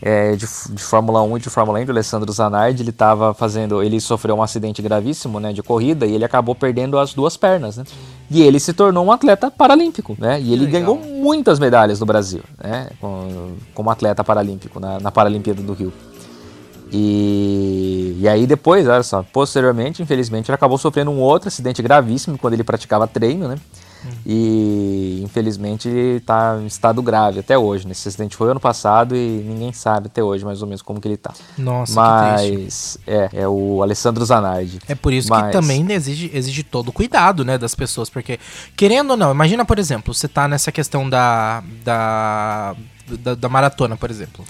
[0.00, 3.82] É, de, de Fórmula 1 e de Fórmula 1, do Alessandro Zanardi, ele tava fazendo.
[3.82, 5.52] Ele sofreu um acidente gravíssimo, né?
[5.52, 7.84] De corrida, e ele acabou perdendo as duas pernas, né?
[8.30, 10.40] E ele se tornou um atleta paralímpico, né?
[10.40, 10.80] E ele legal.
[10.96, 12.88] ganhou muitas medalhas no Brasil, né?
[13.00, 15.92] com- Como atleta paralímpico, na, na Paralimpíada do Rio.
[16.92, 22.38] E, e aí depois, olha só, posteriormente, infelizmente, ele acabou sofrendo um outro acidente gravíssimo
[22.38, 23.56] quando ele praticava treino, né?
[24.24, 27.86] E infelizmente ele tá em estado grave até hoje.
[27.86, 27.92] né?
[27.92, 31.08] Esse acidente foi ano passado e ninguém sabe até hoje mais ou menos como que
[31.08, 31.32] ele tá.
[31.56, 31.94] Nossa.
[31.94, 34.78] Mas é, é o Alessandro Zanardi.
[34.88, 38.38] É por isso Mas- que também exige, exige todo o cuidado, né, das pessoas, porque,
[38.76, 42.74] querendo ou não, imagina, por exemplo, você tá nessa questão da, da,
[43.22, 44.44] da, da maratona, por exemplo.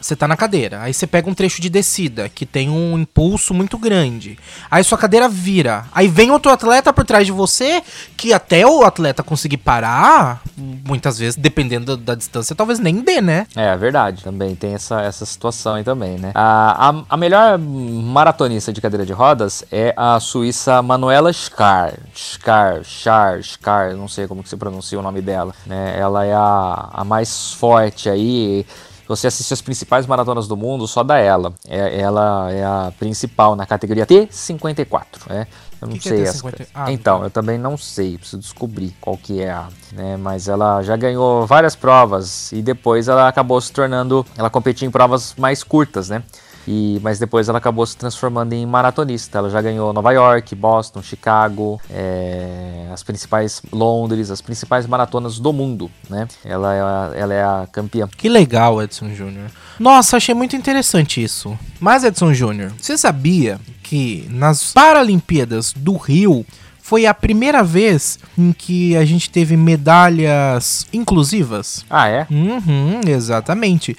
[0.00, 3.52] Você tá na cadeira, aí você pega um trecho de descida que tem um impulso
[3.52, 4.38] muito grande.
[4.70, 5.84] Aí sua cadeira vira.
[5.92, 7.82] Aí vem outro atleta por trás de você,
[8.16, 13.46] que até o atleta conseguir parar, muitas vezes, dependendo da, distância, talvez nem dê, né?
[13.54, 14.24] É, é verdade.
[14.24, 16.32] Também tem essa, essa situação aí também, né?
[16.34, 21.94] A, a, a melhor maratonista de cadeira de rodas é a suíça Manuela Schar.
[22.14, 25.94] Schar, Schar, Schar, não sei como que se pronuncia o nome dela, né?
[25.98, 28.64] Ela é a, a mais forte aí.
[29.10, 31.52] Você assistir as principais maratonas do mundo, só dá ela.
[31.68, 35.46] É, ela é a principal na categoria T54, né?
[35.82, 36.60] Eu não Que que é sei T50?
[36.60, 36.68] essa.
[36.72, 37.24] Ah, então, tá.
[37.26, 40.16] eu também não sei, preciso descobrir qual que é a, né?
[40.16, 44.90] Mas ela já ganhou várias provas e depois ela acabou se tornando, ela competia em
[44.90, 46.22] provas mais curtas, né?
[46.66, 49.38] E, mas depois ela acabou se transformando em maratonista.
[49.38, 55.52] Ela já ganhou Nova York, Boston, Chicago, é, as principais Londres, as principais maratonas do
[55.52, 56.28] mundo, né?
[56.44, 58.08] Ela é a, ela é a campeã.
[58.16, 59.50] Que legal, Edson Júnior.
[59.78, 61.58] Nossa, achei muito interessante isso.
[61.78, 66.44] Mas, Edson Júnior, você sabia que nas Paralimpíadas do Rio
[66.90, 71.84] foi a primeira vez em que a gente teve medalhas inclusivas.
[71.88, 72.26] Ah, é?
[72.28, 73.96] Uhum, exatamente.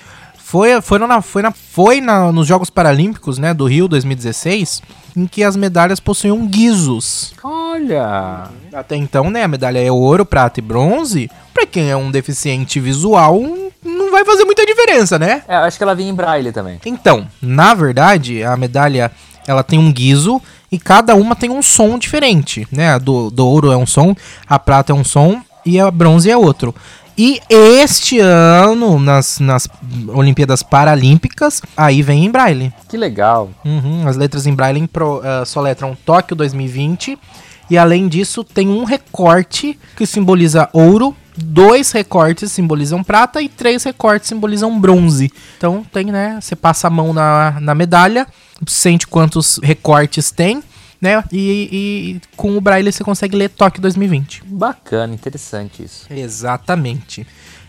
[0.52, 4.82] Foi, foram na, foi na, foi na, nos Jogos Paralímpicos, né, do Rio 2016,
[5.16, 7.34] em que as medalhas possuíam guizos.
[7.42, 8.50] Olha!
[8.74, 11.32] Até então, né, a medalha é ouro, prata e bronze.
[11.54, 13.42] Pra quem é um deficiente visual,
[13.82, 15.42] não vai fazer muita diferença, né?
[15.48, 16.82] É, acho que ela vinha em braille também.
[16.86, 19.10] Então, na verdade, a medalha
[19.48, 22.96] ela tem um guizo e cada uma tem um som diferente, né?
[22.96, 24.14] A do, do ouro é um som,
[24.50, 26.76] a prata é um som e a bronze é outro.
[27.18, 29.68] E este ano, nas, nas
[30.08, 32.74] Olimpíadas Paralímpicas, aí vem em braille.
[32.90, 33.50] Que legal.
[33.66, 37.18] Uhum, as letras em braille pro, uh, soletram Tóquio 2020.
[37.70, 43.84] E além disso, tem um recorte que simboliza ouro, dois recortes simbolizam prata e três
[43.84, 45.32] recortes simbolizam bronze.
[45.58, 46.38] Então tem, né?
[46.42, 48.28] Você passa a mão na, na medalha,
[48.68, 50.62] sente quantos recortes tem,
[51.02, 51.24] né?
[51.32, 54.44] E, e com o braille você consegue ler Tóquio 2020.
[54.46, 56.06] Bacana, interessante isso.
[56.10, 57.26] Exatamente.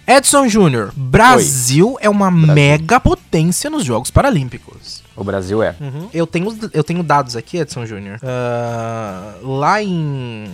[0.07, 1.99] Edson Júnior, Brasil Oi.
[2.03, 2.55] é uma Brasil.
[2.55, 5.03] mega potência nos Jogos Paralímpicos.
[5.17, 5.75] O Brasil é.
[5.81, 6.09] Uhum.
[6.13, 8.19] Eu, tenho, eu tenho dados aqui, Edson Júnior.
[8.19, 10.45] Uh, lá em.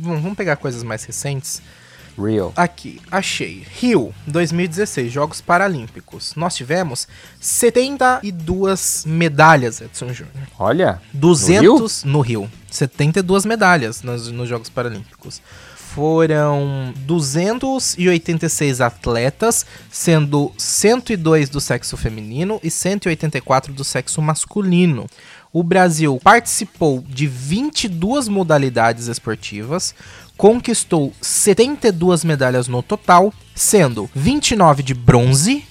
[0.00, 1.60] Vamos pegar coisas mais recentes.
[2.18, 2.52] Rio.
[2.56, 3.66] Aqui, achei.
[3.78, 6.34] Rio, 2016, Jogos Paralímpicos.
[6.34, 7.06] Nós tivemos
[7.40, 10.48] 72 medalhas, Edson Júnior.
[10.58, 11.00] Olha.
[11.12, 12.40] 200 no Rio.
[12.40, 12.50] no Rio.
[12.70, 15.40] 72 medalhas nos, nos Jogos Paralímpicos
[15.96, 25.06] foram 286 atletas, sendo 102 do sexo feminino e 184 do sexo masculino.
[25.50, 29.94] O Brasil participou de 22 modalidades esportivas,
[30.36, 35.64] conquistou 72 medalhas no total, sendo 29 de bronze,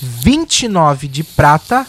[0.00, 1.86] 29 de prata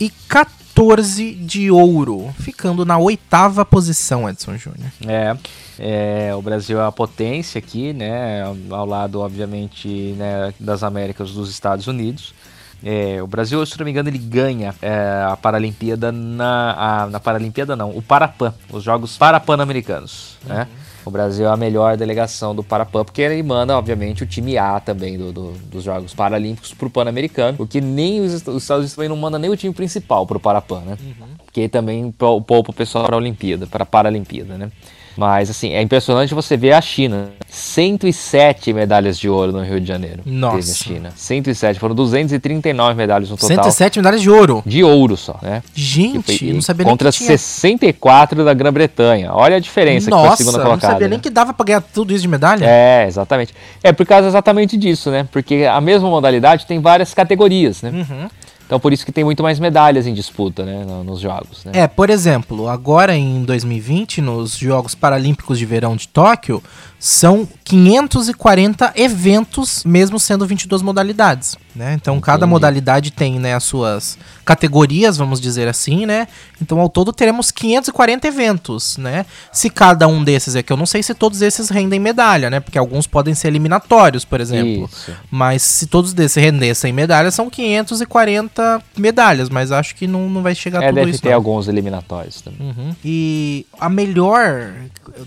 [0.00, 4.90] e 14 de ouro, ficando na oitava posição, Edson Júnior.
[5.06, 5.36] É,
[5.78, 11.50] é, o Brasil é a potência aqui, né, ao lado, obviamente, né, das Américas dos
[11.50, 12.34] Estados Unidos.
[12.82, 17.02] É, o Brasil, se não me engano, ele ganha é, a Paralimpíada na.
[17.02, 20.54] A, na Paralimpíada não, o Parapan, os Jogos Parapan-Americanos, né?
[20.54, 20.60] uhum.
[20.60, 20.68] né?
[21.04, 24.78] O Brasil é a melhor delegação do Parapan, porque ele manda, obviamente, o time A
[24.80, 29.08] também do, do dos Jogos Paralímpicos pro Pan-Americano, porque nem os, os, Estados Unidos também
[29.08, 30.98] não manda nem o time principal pro Parapan, né?
[31.00, 31.28] Uhum.
[31.44, 34.70] Porque também poupa o pessoal para a Olimpíada, para a Paralimpíada, né?
[35.18, 37.30] Mas, assim, é impressionante você ver a China.
[37.48, 40.22] 107 medalhas de ouro no Rio de Janeiro.
[40.24, 40.58] Nossa.
[40.58, 41.12] Teve a China.
[41.16, 41.80] 107.
[41.80, 43.64] Foram 239 medalhas no total.
[43.64, 44.62] 107 medalhas de ouro.
[44.64, 45.60] De ouro só, né?
[45.74, 47.36] Gente, eu não sabia Contra nem que tinha...
[47.36, 49.32] 64 da Grã-Bretanha.
[49.32, 50.86] Olha a diferença Nossa, que foi a segunda colocada.
[50.86, 51.10] não sabia né?
[51.10, 52.64] nem que dava pra ganhar tudo isso de medalha.
[52.64, 53.52] É, exatamente.
[53.82, 55.26] É por causa exatamente disso, né?
[55.32, 57.90] Porque a mesma modalidade tem várias categorias, né?
[57.90, 58.28] Uhum.
[58.68, 61.64] Então por isso que tem muito mais medalhas em disputa, né, nos jogos.
[61.64, 61.72] Né?
[61.74, 66.62] É, por exemplo, agora em 2020, nos Jogos Paralímpicos de Verão de Tóquio,
[66.98, 71.56] são 540 eventos, mesmo sendo 22 modalidades.
[71.78, 71.94] Né?
[71.94, 72.26] Então Entendi.
[72.26, 76.26] cada modalidade tem né, as suas categorias, vamos dizer assim, né?
[76.60, 79.24] Então ao todo teremos 540 eventos, né?
[79.52, 82.58] Se cada um desses é que eu não sei se todos esses rendem medalha, né?
[82.58, 84.88] Porque alguns podem ser eliminatórios, por exemplo.
[84.92, 85.12] Isso.
[85.30, 90.56] Mas se todos desses rendessem medalha, são 540 medalhas, mas acho que não, não vai
[90.56, 91.22] chegar é, tudo deve isso.
[91.22, 91.36] ter não.
[91.36, 92.70] alguns eliminatórios também.
[92.70, 92.96] Uhum.
[93.04, 94.72] E a melhor,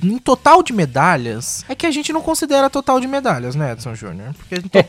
[0.04, 3.96] em total de medalhas, é que a gente não considera total de medalhas, né, Edson
[3.96, 4.34] Júnior?
[4.34, 4.80] Porque em, to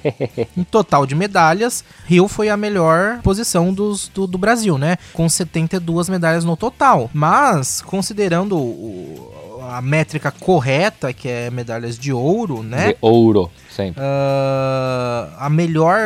[0.56, 4.96] em total de medalhas medalhas, Rio foi a melhor posição dos, do, do Brasil, né?
[5.12, 7.10] Com 72 medalhas no total.
[7.12, 9.32] Mas, considerando o,
[9.70, 12.88] a métrica correta, que é medalhas de ouro, né?
[12.88, 14.02] De ouro, sempre.
[14.02, 16.00] Uh, a melhor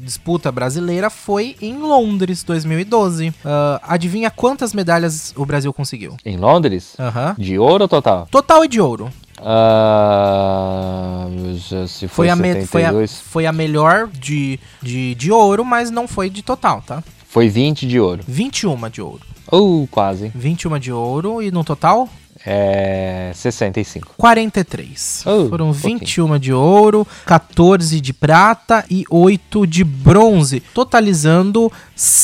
[0.00, 3.28] disputa brasileira foi em Londres, 2012.
[3.28, 6.16] Uh, ah, adivinha quantas medalhas o Brasil conseguiu?
[6.24, 6.94] Em Londres?
[6.98, 7.34] Aham.
[7.38, 8.28] De ouro ou total?
[8.30, 9.10] Total e de ouro.
[9.40, 11.28] Uh,
[11.88, 15.90] se foi, foi, a me, foi, a, foi a melhor de, de, de ouro, mas
[15.90, 17.02] não foi de total, tá?
[17.26, 18.22] Foi 20 de ouro.
[18.26, 19.20] 21 de ouro.
[19.50, 20.30] Uh, quase.
[20.34, 22.08] 21 de ouro e no total?
[22.44, 24.14] É 65.
[24.16, 25.24] 43.
[25.26, 31.70] Oh, Foram 21 de ouro, 14 de prata e 8 de bronze, totalizando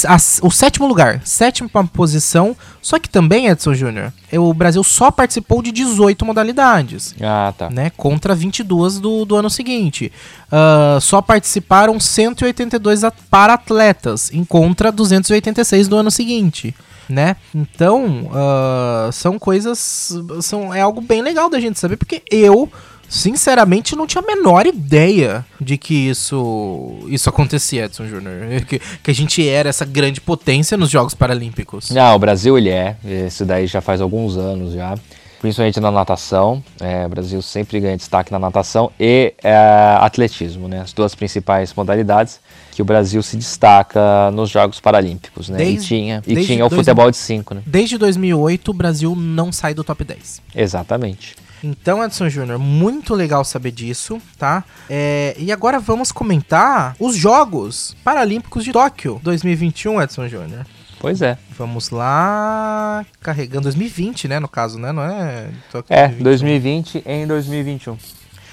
[0.06, 2.56] a, o sétimo lugar, sétima posição.
[2.80, 7.14] Só que também, Edson Júnior, o Brasil só participou de 18 modalidades.
[7.20, 7.68] Ah, tá.
[7.68, 10.10] Né, contra 22 do, do ano seguinte.
[10.46, 16.74] Uh, só participaram 182 para atletas, em contra 286 do ano seguinte
[17.08, 17.36] né?
[17.54, 20.12] Então, uh, são coisas.
[20.40, 22.70] São, é algo bem legal da gente saber, porque eu.
[23.08, 28.34] Sinceramente, não tinha a menor ideia de que isso isso acontecia, Edson Júnior.
[28.66, 31.90] Que, que a gente era essa grande potência nos Jogos Paralímpicos.
[31.90, 32.96] Não, o Brasil ele é.
[33.04, 34.96] Esse daí já faz alguns anos já.
[35.40, 36.60] principalmente na natação.
[36.80, 39.54] É, o Brasil sempre ganha destaque na natação e é,
[40.00, 40.80] atletismo, né?
[40.80, 42.40] As duas principais modalidades
[42.76, 45.56] que o Brasil se destaca nos Jogos Paralímpicos, né?
[45.56, 47.62] Desde- e tinha, e tinha o dois- futebol de 5, né?
[47.64, 50.42] Desde 2008, o Brasil não sai do top 10.
[50.54, 51.34] Exatamente.
[51.64, 54.62] Então, Edson Júnior, muito legal saber disso, tá?
[54.90, 60.66] É, e agora vamos comentar os Jogos Paralímpicos de Tóquio 2021, Edson Júnior.
[61.00, 61.38] Pois é.
[61.58, 64.92] Vamos lá, carregando 2020, né, no caso, né?
[64.92, 66.22] Não é Tóquio É, 2021.
[66.24, 67.96] 2020 em 2021.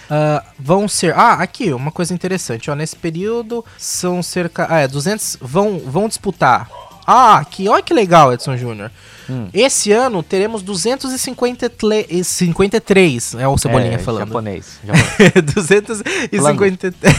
[0.10, 1.14] Ah, vão ser.
[1.16, 2.76] Ah, aqui, uma coisa interessante, ó.
[2.76, 4.68] Nesse período são cerca.
[4.70, 5.38] Ah, é, 200.
[5.41, 6.70] Vão, vão disputar.
[7.06, 8.89] Ah, aqui, olha que legal, Edson Júnior.
[9.30, 9.49] Hum.
[9.54, 13.36] Esse ano teremos 253.
[13.36, 14.28] É o Cebolinha é, falando.
[14.28, 14.80] Japonês.
[14.86, 15.54] japonês.
[15.54, 17.16] 253.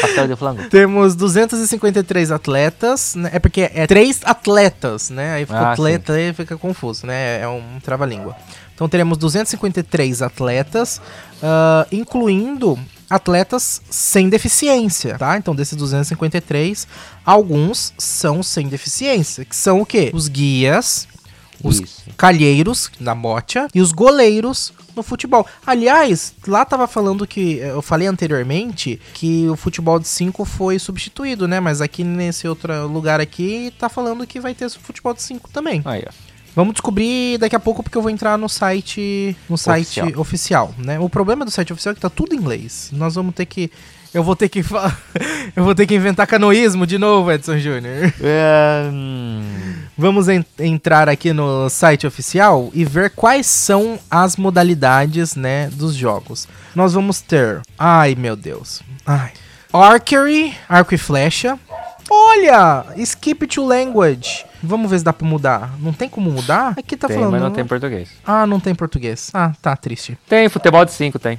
[0.00, 0.68] Pastel de flango.
[0.68, 3.30] Temos 253 atletas, né?
[3.32, 5.34] É porque é três atletas, né?
[5.34, 7.40] Aí fica Ah, atleta aí fica confuso, né?
[7.40, 8.36] É um trava-língua.
[8.74, 11.00] Então teremos 253 atletas,
[11.42, 15.36] ah, incluindo atletas sem deficiência, tá?
[15.36, 16.86] Então desses 253,
[17.24, 20.10] alguns são sem deficiência, que são o quê?
[20.12, 21.06] Os guias,
[21.62, 22.02] os Isso.
[22.16, 25.46] calheiros na bocha e os goleiros no futebol.
[25.66, 31.46] Aliás, lá tava falando que eu falei anteriormente que o futebol de 5 foi substituído,
[31.48, 31.60] né?
[31.60, 35.82] Mas aqui nesse outro lugar aqui tá falando que vai ter futebol de 5 também.
[35.84, 36.33] Aí, ó.
[36.54, 40.74] Vamos descobrir daqui a pouco porque eu vou entrar no site, no site oficial, Oficial.
[40.78, 40.98] né?
[41.00, 42.90] O problema do site oficial é que tá tudo em inglês.
[42.92, 43.70] Nós vamos ter que
[44.12, 44.60] eu vou ter que
[45.56, 48.12] eu vou ter que inventar canoísmo de novo, Edson Júnior.
[48.20, 49.42] É, hum,
[49.98, 55.94] Vamos en- entrar aqui no site oficial e ver quais são as modalidades, né, dos
[55.94, 56.46] jogos.
[56.74, 59.32] Nós vamos ter, ai meu Deus, ai,
[59.72, 61.58] archery, arco e flecha.
[62.10, 64.44] Olha, skip to language.
[64.62, 65.74] Vamos ver se dá pra mudar.
[65.80, 66.74] Não tem como mudar?
[66.76, 67.32] Aqui tá tem, falando.
[67.32, 68.08] mas não tem português.
[68.26, 69.30] Ah, não tem português.
[69.34, 70.18] Ah, tá triste.
[70.28, 71.38] Tem futebol de 5, tem.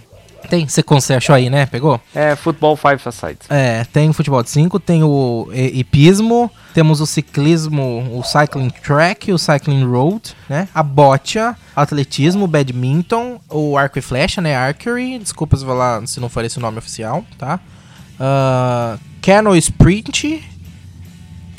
[0.50, 1.66] Tem, você consegue achou aí, né?
[1.66, 2.00] Pegou?
[2.14, 3.40] É futebol 5 aside.
[3.50, 8.70] É, tem o futebol de 5, tem o hi- hipismo, temos o ciclismo, o cycling
[8.70, 10.68] track, o cycling road, né?
[10.74, 14.56] A bocha, atletismo, badminton, o arco e flecha, né?
[14.56, 17.60] Archery, desculpa se, falar, se não for esse o nome oficial, tá?
[18.20, 20.44] Ah, canoe sprint,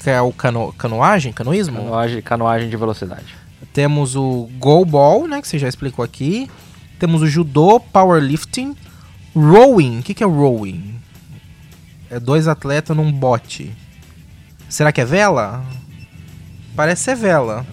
[0.06, 1.78] que é o cano, canoagem, canoísmo.
[1.78, 3.34] Canoagem, canoagem de velocidade.
[3.72, 5.42] Temos o goalball, né?
[5.42, 6.48] Que você já explicou aqui.
[6.96, 8.76] Temos o judô, powerlifting,
[9.34, 9.98] rowing.
[9.98, 10.94] O que, que é rowing?
[12.08, 13.74] É dois atletas num bote.
[14.68, 15.64] Será que é vela?
[16.76, 17.66] Parece ser vela.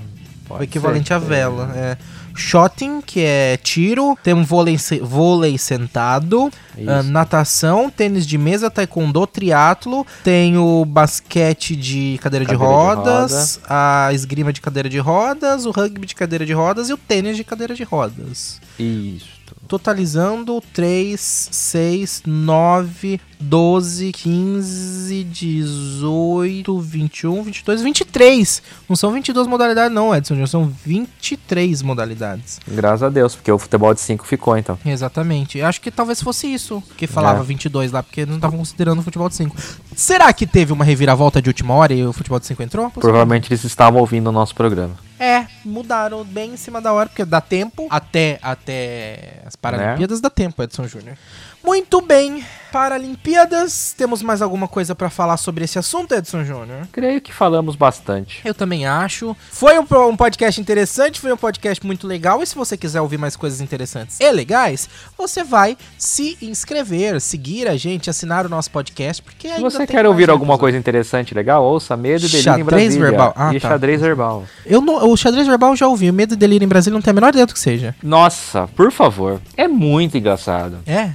[0.47, 1.13] Pode o equivalente ser.
[1.13, 1.71] a vela.
[1.75, 1.97] É.
[2.35, 4.17] Shotting, que é tiro.
[4.23, 6.51] Temos vôlei, vôlei sentado.
[6.87, 10.05] Ah, natação, tênis de mesa, taekwondo, triatlo.
[10.23, 13.59] Tem o basquete de cadeira, de Cadeira de rodas.
[13.69, 15.65] a esgrima de cadeira de rodas.
[15.65, 16.89] O rugby de cadeira de rodas.
[16.89, 18.59] E o tênis de cadeira de rodas.
[18.79, 19.42] Isso.
[19.67, 21.19] Totalizando 3,
[21.51, 28.61] 6, 9, 12, 15, 18, 21, 22, 23.
[28.87, 30.35] Não são 22 modalidades, não, Edson.
[30.35, 32.59] Já são 23 modalidades.
[32.67, 34.77] Graças a Deus, porque o futebol de 5 ficou, então.
[34.85, 35.61] Exatamente.
[35.61, 37.43] Acho que talvez fosse isso que falava É.
[37.43, 39.55] 22 lá, porque não estavam considerando o futebol de 5.
[39.95, 42.89] Será que teve uma reviravolta de última hora e o futebol de 5 entrou?
[42.89, 44.95] Provavelmente eles estavam ouvindo o nosso programa.
[45.23, 50.29] É, mudaram bem em cima da hora, porque dá tempo até, até as Paralimpíadas, dá
[50.29, 51.17] tempo, Edson Júnior.
[51.63, 52.43] Muito bem,
[52.73, 53.93] Paralimpíadas.
[53.97, 56.87] Temos mais alguma coisa pra falar sobre esse assunto, Edson Júnior?
[56.91, 58.41] Creio que falamos bastante.
[58.43, 59.33] Eu também acho.
[59.49, 62.41] Foi um, um podcast interessante, foi um podcast muito legal.
[62.43, 67.67] E se você quiser ouvir mais coisas interessantes e legais, você vai se inscrever, seguir
[67.67, 71.63] a gente, assinar o nosso podcast, porque Se você quer ouvir alguma coisa interessante legal,
[71.63, 73.07] ouça Medo e Delírio em Xadrez Brasília.
[73.09, 73.33] verbal.
[73.37, 73.69] Ah, e tá.
[73.69, 74.43] xadrez verbal.
[74.65, 77.01] Eu não, o xadrez verbal eu já ouvi, o Medo e Delírio em Brasília não
[77.01, 77.95] tem a menor ideia do que seja.
[78.03, 79.39] Nossa, por favor.
[79.55, 80.79] É muito engraçado.
[80.85, 81.11] É?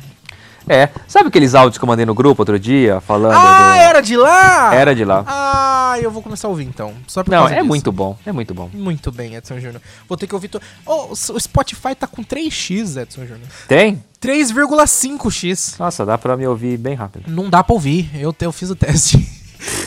[0.69, 0.89] É.
[1.07, 3.81] Sabe aqueles áudios que eu mandei no grupo outro dia, falando Ah, do...
[3.81, 4.75] era de lá?
[4.75, 5.25] Era de lá.
[5.27, 6.93] Ah, eu vou começar a ouvir então.
[7.07, 7.64] Só por Não, é disso.
[7.66, 8.16] muito bom.
[8.27, 8.69] É muito bom.
[8.73, 9.81] Muito bem, Edson Júnior.
[10.09, 10.49] Vou ter que ouvir.
[10.49, 10.61] To...
[10.87, 13.49] Oh, o Spotify tá com 3x, Edson Júnior.
[13.66, 14.03] Tem?
[14.21, 15.79] 3,5x.
[15.79, 17.25] Nossa, dá pra me ouvir bem rápido.
[17.29, 18.11] Não dá pra ouvir.
[18.14, 19.19] Eu, te- eu fiz o teste.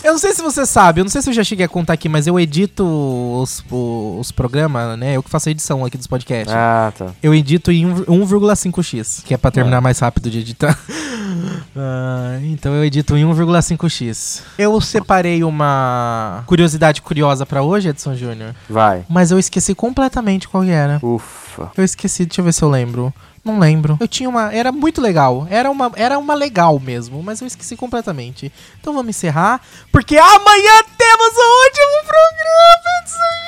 [0.04, 1.94] Eu não sei se você sabe, eu não sei se eu já cheguei a contar
[1.94, 5.16] aqui, mas eu edito os, os programas, né?
[5.16, 6.54] Eu que faço a edição aqui dos podcasts.
[6.54, 7.08] Ah, tá.
[7.22, 10.78] Eu edito em um- 1,5x, que é pra terminar mais rápido de editar.
[11.76, 14.42] Ah, então eu edito em 1,5x.
[14.58, 19.06] Eu separei uma curiosidade curiosa pra hoje, Edson Júnior, Vai.
[19.10, 21.00] mas eu esqueci completamente qual era.
[21.02, 21.72] Ufa.
[21.78, 23.14] Eu esqueci, deixa eu ver se eu lembro.
[23.44, 23.98] Não lembro.
[24.00, 24.54] Eu tinha uma.
[24.54, 25.48] Era muito legal.
[25.50, 28.52] Era uma, era uma legal mesmo, mas eu esqueci completamente.
[28.80, 29.62] Então vamos encerrar,
[29.92, 33.41] porque amanhã temos o último programa.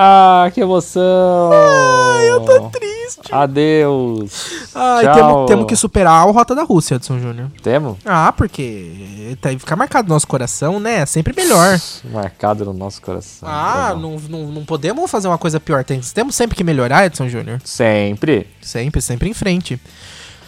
[0.00, 1.50] Ah, que emoção!
[1.52, 3.32] Ai, eu tô triste.
[3.32, 4.70] Adeus.
[4.72, 5.14] Ai, Tchau.
[5.14, 7.50] temos, temos que superar a Rota da Rússia, Edson Júnior.
[7.62, 7.96] Temos?
[8.04, 11.00] Ah, porque tá, ficar marcado no nosso coração, né?
[11.00, 11.80] É sempre melhor.
[12.12, 13.48] Marcado no nosso coração.
[13.50, 15.82] Ah, não, não, não podemos fazer uma coisa pior.
[15.82, 17.60] Tem- temos sempre que melhorar, Edson Júnior.
[17.64, 18.46] Sempre.
[18.60, 19.80] Sempre, sempre em frente.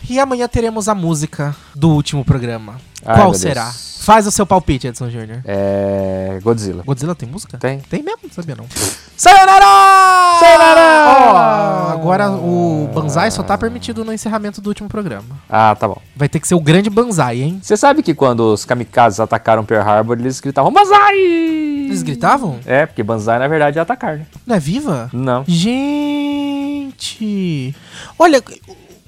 [0.08, 2.76] E amanhã teremos a música do último programa.
[3.04, 3.64] Ai, Qual será?
[3.64, 3.90] Deus.
[4.02, 5.40] Faz o seu palpite, Edson Júnior.
[5.44, 6.38] É.
[6.42, 6.82] Godzilla.
[6.84, 7.58] Godzilla tem música?
[7.58, 7.80] Tem.
[7.80, 8.20] Tem mesmo?
[8.24, 8.64] Não sabia não.
[9.14, 9.66] Sayonara!
[10.40, 11.90] Sayonara!
[11.90, 15.38] Ó, agora o Banzai só tá permitido no encerramento do último programa.
[15.48, 16.00] Ah, tá bom.
[16.16, 17.60] Vai ter que ser o grande Banzai, hein?
[17.62, 21.18] Você sabe que quando os kamikazes atacaram Pearl Harbor, eles gritavam Banzai!
[21.18, 22.58] Eles gritavam?
[22.64, 24.24] É, porque Banzai na verdade é atacar, né?
[24.46, 25.10] Não é viva?
[25.12, 25.44] Não.
[26.90, 27.74] Gente!
[28.18, 28.42] Olha,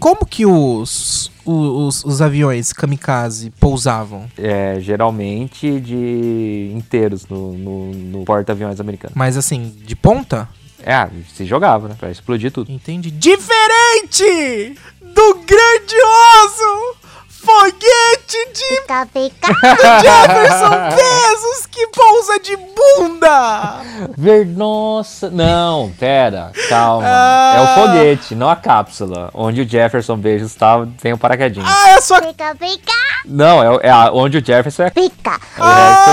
[0.03, 4.29] como que os, os, os aviões kamikaze pousavam?
[4.37, 9.13] É, geralmente de inteiros no, no, no porta-aviões americano.
[9.15, 10.49] Mas assim, de ponta?
[10.85, 11.95] É, se jogava, né?
[11.97, 12.73] Pra explodir tudo.
[12.73, 13.13] Entende?
[13.13, 16.97] Diferente do grandioso
[17.45, 19.49] foguete de Pica, pica.
[20.01, 23.81] Jefferson Bezos que pousa de bunda!
[24.17, 24.47] Ver...
[24.47, 27.05] Nossa, não, pera, calma.
[27.07, 27.55] Ah.
[27.57, 29.31] É o foguete, não a cápsula.
[29.35, 31.67] Onde o Jefferson Bezos estava, tem o paraquedinho.
[31.69, 32.21] Ah, é só.
[32.21, 32.93] Pica, pica.
[33.25, 35.39] Não, é, o- é a- onde o Jefferson é Pica.
[35.59, 36.11] o resto.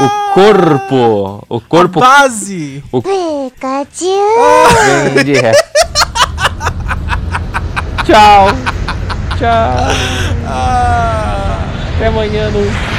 [0.00, 1.44] O corpo.
[1.48, 2.82] O corpo Base!
[2.90, 4.20] Pikachu.
[5.14, 5.52] vem de ré.
[8.04, 8.46] Tchau.
[9.38, 10.31] Tchau.
[10.54, 11.58] Ah.
[11.96, 12.91] Até amanhã no